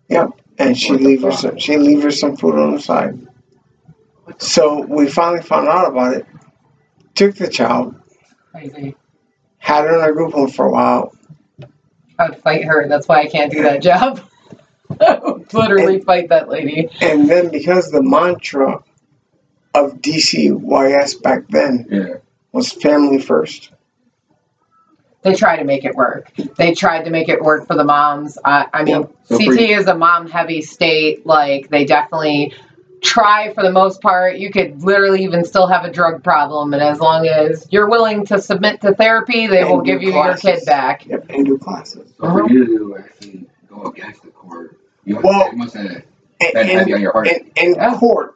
[0.07, 0.29] yep.
[0.57, 1.57] And she What leave her some.
[1.57, 3.27] She leave her some food on the side.
[4.37, 6.25] So we finally found out about it.
[7.15, 7.95] Took the child,
[8.53, 8.95] Crazy.
[9.57, 11.13] had her in a group home for a while.
[12.17, 12.87] I would fight her.
[12.87, 14.21] That's why I can't do that job.
[14.99, 16.89] I would literally fight that lady.
[17.01, 18.83] And then because the mantra
[19.75, 22.05] of DCYS back then Yeah.
[22.51, 23.71] was family first.
[25.21, 26.31] They try to make it work.
[26.57, 28.37] They tried to make it work for the moms.
[28.45, 29.37] I, I mean, Yeah.
[29.37, 31.25] CT you- is a mom heavy state.
[31.25, 32.53] Like, they definitely
[33.01, 34.37] try for the most part.
[34.37, 38.25] You could literally even still have a drug problem, and as long as you're willing
[38.27, 40.43] to submit to therapy, they And will give you classes.
[40.43, 41.05] your kid back.
[41.05, 42.11] Yep, and do classes.
[42.17, 42.53] So for uh-huh.
[42.53, 44.77] you to actually go against the court,
[45.09, 45.85] you must, Well- it must have
[46.41, 47.27] And, been heavy on in, your heart.
[47.27, 47.97] in, in Yeah.
[47.97, 48.35] court,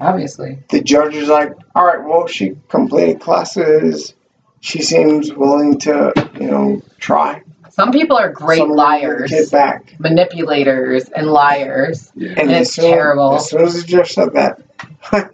[0.00, 4.14] Obviously, the judge is like, all right, well, she completed classes.
[4.60, 7.42] She seems willing to, you know, try.
[7.70, 9.94] some people are great So I'm gonna give the liars, Kid back.
[9.98, 12.12] manipulators, and liars.
[12.14, 12.34] yeah.
[12.36, 13.34] And as it's soon- terrible.
[13.34, 14.60] As soon as the judge said that,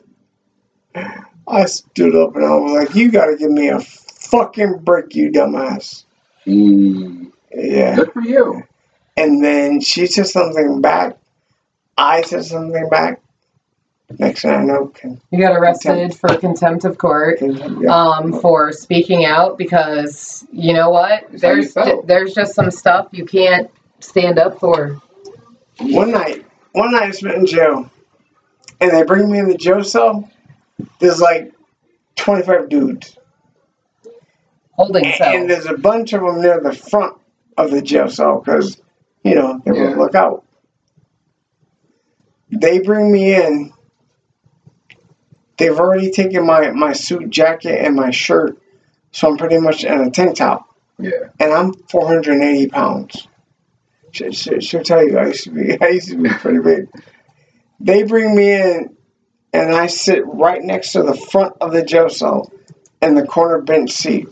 [1.46, 5.14] I stood up and I was like, "You got to give me a fucking break,
[5.14, 6.04] you dumbass."
[6.46, 7.96] Mm, Yeah.
[7.96, 8.62] good for you.
[9.16, 11.16] And then she said something back.
[11.96, 13.20] I said something back.
[14.18, 14.92] Next thing I know,
[15.30, 17.38] You got arrested for contempt of court.
[17.38, 17.88] can, yeah.
[17.94, 21.32] um, for speaking out because you know what?
[21.32, 25.00] You There's there's just some stuff you can't stand up for.
[25.80, 27.90] one night, one night I spent in jail,
[28.80, 30.30] and they bring me in the jail cell.
[31.00, 31.52] There's like
[32.16, 33.16] 25 dudes,
[34.72, 35.34] Holding and, cell.
[35.34, 37.16] and there's a bunch of them near the front
[37.56, 38.80] of the jail cell because,
[39.25, 39.97] you know, they Yeah.
[39.97, 40.45] look out.
[42.51, 43.72] They bring me in.
[45.57, 48.59] They've already taken my, my suit jacket and my shirt,
[49.12, 50.68] so I'm pretty much in a tank top.
[50.97, 51.11] Yeah.
[51.41, 53.27] and I'm 480 pounds.
[54.12, 56.89] She, she, she'll tell you I used to be I used to be pretty big.
[57.81, 58.97] They bring me in,
[59.53, 62.53] and I sit right next to the front of the jail cell,
[63.03, 64.29] in the corner bench seat.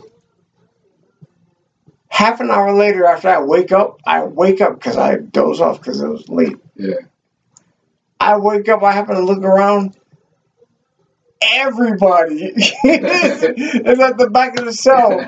[2.13, 5.79] Half an hour later, after I wake up, I wake up because I doze off
[5.79, 6.57] because it was late.
[6.75, 6.93] Yeah.
[8.19, 9.97] I wake up, I happen to look around.
[11.41, 15.27] Everybody is at the back of the cell.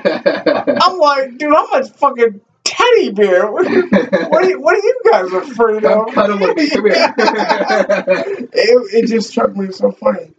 [0.80, 3.50] I'm like, dude, I'm a fucking teddy bear.
[3.50, 6.14] What, what, are, you, what are you guys afraid of?
[6.14, 6.70] cuddle with me.
[6.70, 7.14] Come here.
[7.18, 10.35] it, it just struck me so funny.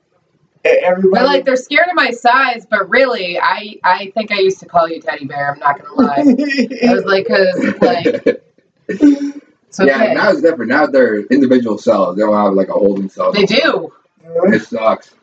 [0.84, 4.60] Everybody, They're like they're scared of my size, but really, I I think I used
[4.60, 5.54] to call you teddy bear.
[5.54, 6.88] I'm not gonna lie.
[6.90, 8.44] I was like, cause like
[8.88, 9.88] it's okay.
[9.88, 10.70] Yeah, now it's different.
[10.70, 12.16] Now they're individual cells.
[12.16, 13.32] They don't have like a holding cell.
[13.32, 13.94] they do.
[14.24, 15.14] It sucks.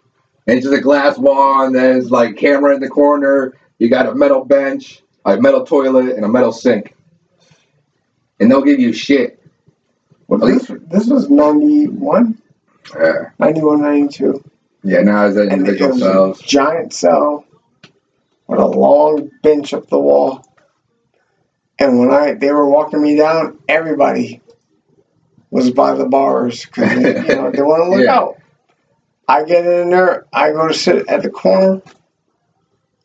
[0.47, 3.55] And it's just a glass wall, and there's like camera in the corner.
[3.79, 6.95] You got a metal bench, a metal toilet, and a metal sink.
[8.41, 9.41] And they'll give you shit.
[10.27, 12.41] Well, this, this was 91,
[12.99, 14.43] Yeah, 91, 92.
[14.85, 15.01] Yeah.
[15.03, 17.47] Now it's an And individual a giant cell
[18.47, 20.47] with a long bench up the wall.
[21.79, 24.41] And when I they were walking me down, everybody
[25.51, 27.03] was by the bars because you
[27.37, 28.15] know they want to look Yeah.
[28.15, 28.39] out.
[29.27, 31.81] I get in there, I go to sit at the corner,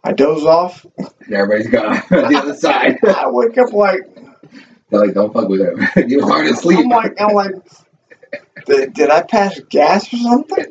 [0.04, 0.86] I doze off.
[1.32, 2.98] Everybody's gone on the other side.
[3.06, 4.02] I wake up like
[4.90, 5.88] They're like, don't fuck with him.
[6.10, 6.80] You're hard asleep.
[6.80, 7.52] I'm like I'm like,
[8.66, 10.66] did, did I pass gas or something?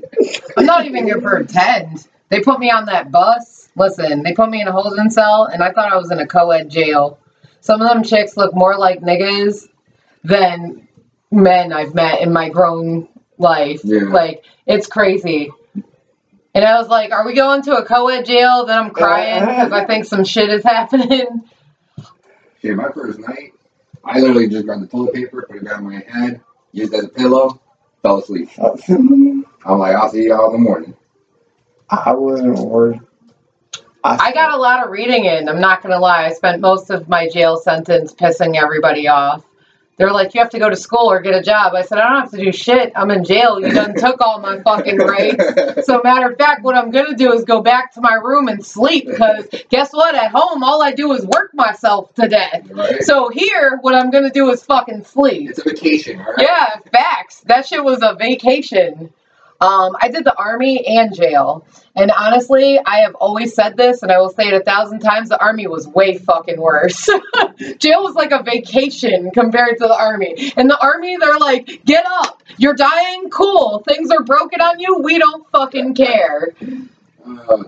[0.57, 2.07] I'm not even gonna pretend.
[2.29, 3.69] They put me on that bus.
[3.77, 6.27] Listen, they put me in a holding cell, and I thought I was in a
[6.27, 7.19] co-ed jail.
[7.61, 9.69] Some of them chicks look more like niggas
[10.25, 10.89] than
[11.31, 13.09] men I've met in my grown
[13.39, 13.81] life.
[13.85, 14.05] Yeah.
[14.05, 15.51] Like it's crazy.
[16.55, 19.65] And I was like, "Are we going to a co-ed jail?" Then I'm crying uh-huh.
[19.67, 21.45] because I think some shit is happening.
[22.61, 23.53] Shit, my first night,
[24.05, 26.41] I literally just grabbed the toilet paper, put it down my head,
[26.73, 27.61] used it as a pillow,
[28.03, 28.51] fell asleep.
[28.89, 30.97] I'm like, I'll see y'all in the morning.
[31.91, 33.01] I wasn't worried.
[34.05, 35.49] I got a lot of reading in.
[35.49, 36.27] I'm not gonna lie.
[36.27, 39.45] I spent most of my jail sentence pissing everybody off.
[39.99, 41.75] They're like, you have to go to school or get a job.
[41.75, 42.93] I said, I don't have to do shit.
[42.95, 43.61] I'm in jail.
[43.61, 45.87] You done took all my fucking rights.
[45.87, 48.65] So matter of fact, what I'm gonna do is go back to my room and
[48.65, 50.15] sleep because guess what?
[50.15, 52.71] At home, all I do is work myself to death.
[52.71, 53.03] right?
[53.03, 55.51] So here, what I'm gonna do is fucking sleep.
[55.51, 56.37] It's a vacation, right?
[56.39, 57.41] Yeah, facts.
[57.47, 59.13] That shit was a vacation.
[59.61, 61.67] Um, I did the army and jail.
[61.97, 65.29] And honestly, I have always said this, and I will say it a thousand times
[65.29, 67.09] the army was way fucking worse.
[67.79, 70.53] jail was like a vacation compared to the army.
[70.57, 72.45] In the army, they're like, get up.
[72.57, 73.31] You're dying?
[73.31, 73.83] Cool.
[73.89, 74.99] Things are broken on you?
[75.03, 76.55] We don't fucking care.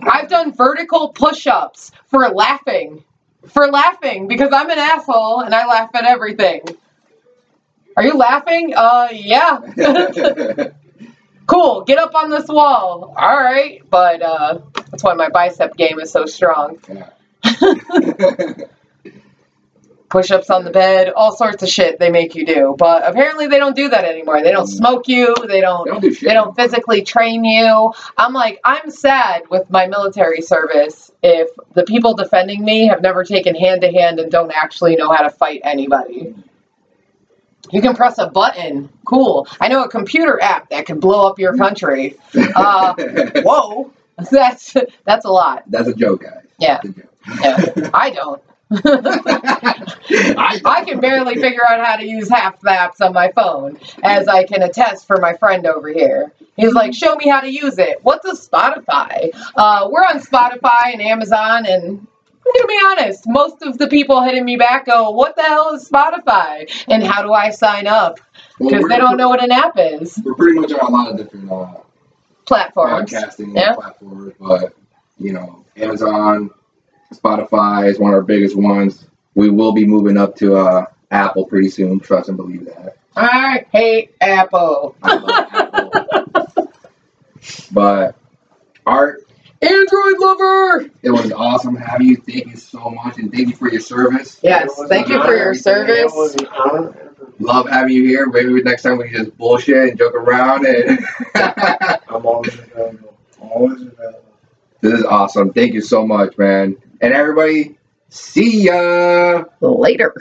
[0.03, 3.03] I've done vertical push ups for laughing.
[3.47, 6.61] For laughing, because I'm an asshole and I laugh at everything.
[7.97, 8.73] Are you laughing?
[8.75, 9.59] Uh, yeah.
[11.51, 11.81] cool.
[11.81, 13.13] Get up on this wall.
[13.17, 13.81] All right.
[13.89, 16.79] But uh, that's why my bicep game is so strong.
[20.09, 22.75] Push ups on the bed, all sorts of shit they make you do.
[22.77, 24.43] But apparently they don't do that anymore.
[24.43, 25.33] They don't smoke you.
[25.47, 25.85] They don't.
[25.85, 26.13] They don't do.
[26.13, 27.93] They don't physically train you.
[28.17, 33.23] I'm like, I'm sad with my military service if the people defending me have never
[33.23, 36.35] taken hand to hand and don't actually know how to fight anybody.
[37.69, 38.89] You can press a button.
[39.05, 39.47] Cool.
[39.59, 42.17] I know a computer app that can blow up your country.
[42.55, 42.95] Uh,
[43.43, 43.93] whoa,
[44.31, 45.63] that's that's a lot.
[45.67, 46.45] That's a joke, guys.
[46.59, 46.79] Yeah.
[46.83, 46.95] Joke.
[47.41, 47.89] Yeah.
[47.93, 48.41] I don't.
[48.73, 53.77] I, I can barely figure out how to use half the apps on my phone,
[54.01, 56.31] as I can attest for my friend over here.
[56.55, 59.29] He's like, "Show me how to use it." What's a Spotify?
[59.55, 62.07] Uh, we're on Spotify and Amazon, and
[62.53, 63.23] Gonna be honest.
[63.27, 66.69] Most of the people hitting me back go, "What the hell is Spotify?
[66.89, 68.19] And how do I sign up?"
[68.59, 70.19] Because we're- they don't know what an app is.
[70.23, 71.67] We're pretty much on a lot of different uh,
[72.45, 73.11] Platforms.
[73.11, 73.75] podcasting Yeah.
[73.75, 74.73] platforms, but
[75.17, 76.49] you know, Amazon,
[77.13, 79.05] Spotify is one of our biggest ones.
[79.35, 81.99] We will be moving up to uh, Apple pretty soon.
[81.99, 82.97] Trust and believe that.
[83.15, 84.95] I hate Apple.
[85.03, 86.67] I love Apple.
[87.71, 88.15] But
[88.85, 89.25] Art,
[89.61, 90.89] Android lover.
[91.03, 92.15] it was awesome having you.
[92.17, 94.39] Thank you so much, and thank you for your service.
[94.41, 96.11] Yes, thank you for your service.
[96.13, 96.87] was an honor.
[96.87, 97.39] and a privilege.
[97.39, 98.25] Love having you here.
[98.27, 100.65] Maybe next time we can just bullshit and joke around.
[100.65, 100.99] And
[101.35, 103.17] I'm always available.
[103.39, 104.23] Always available.
[104.81, 105.53] this is awesome.
[105.53, 106.75] Thank you so much, man.
[107.01, 107.77] And everybody,
[108.09, 109.43] see ya.
[109.59, 110.15] Later.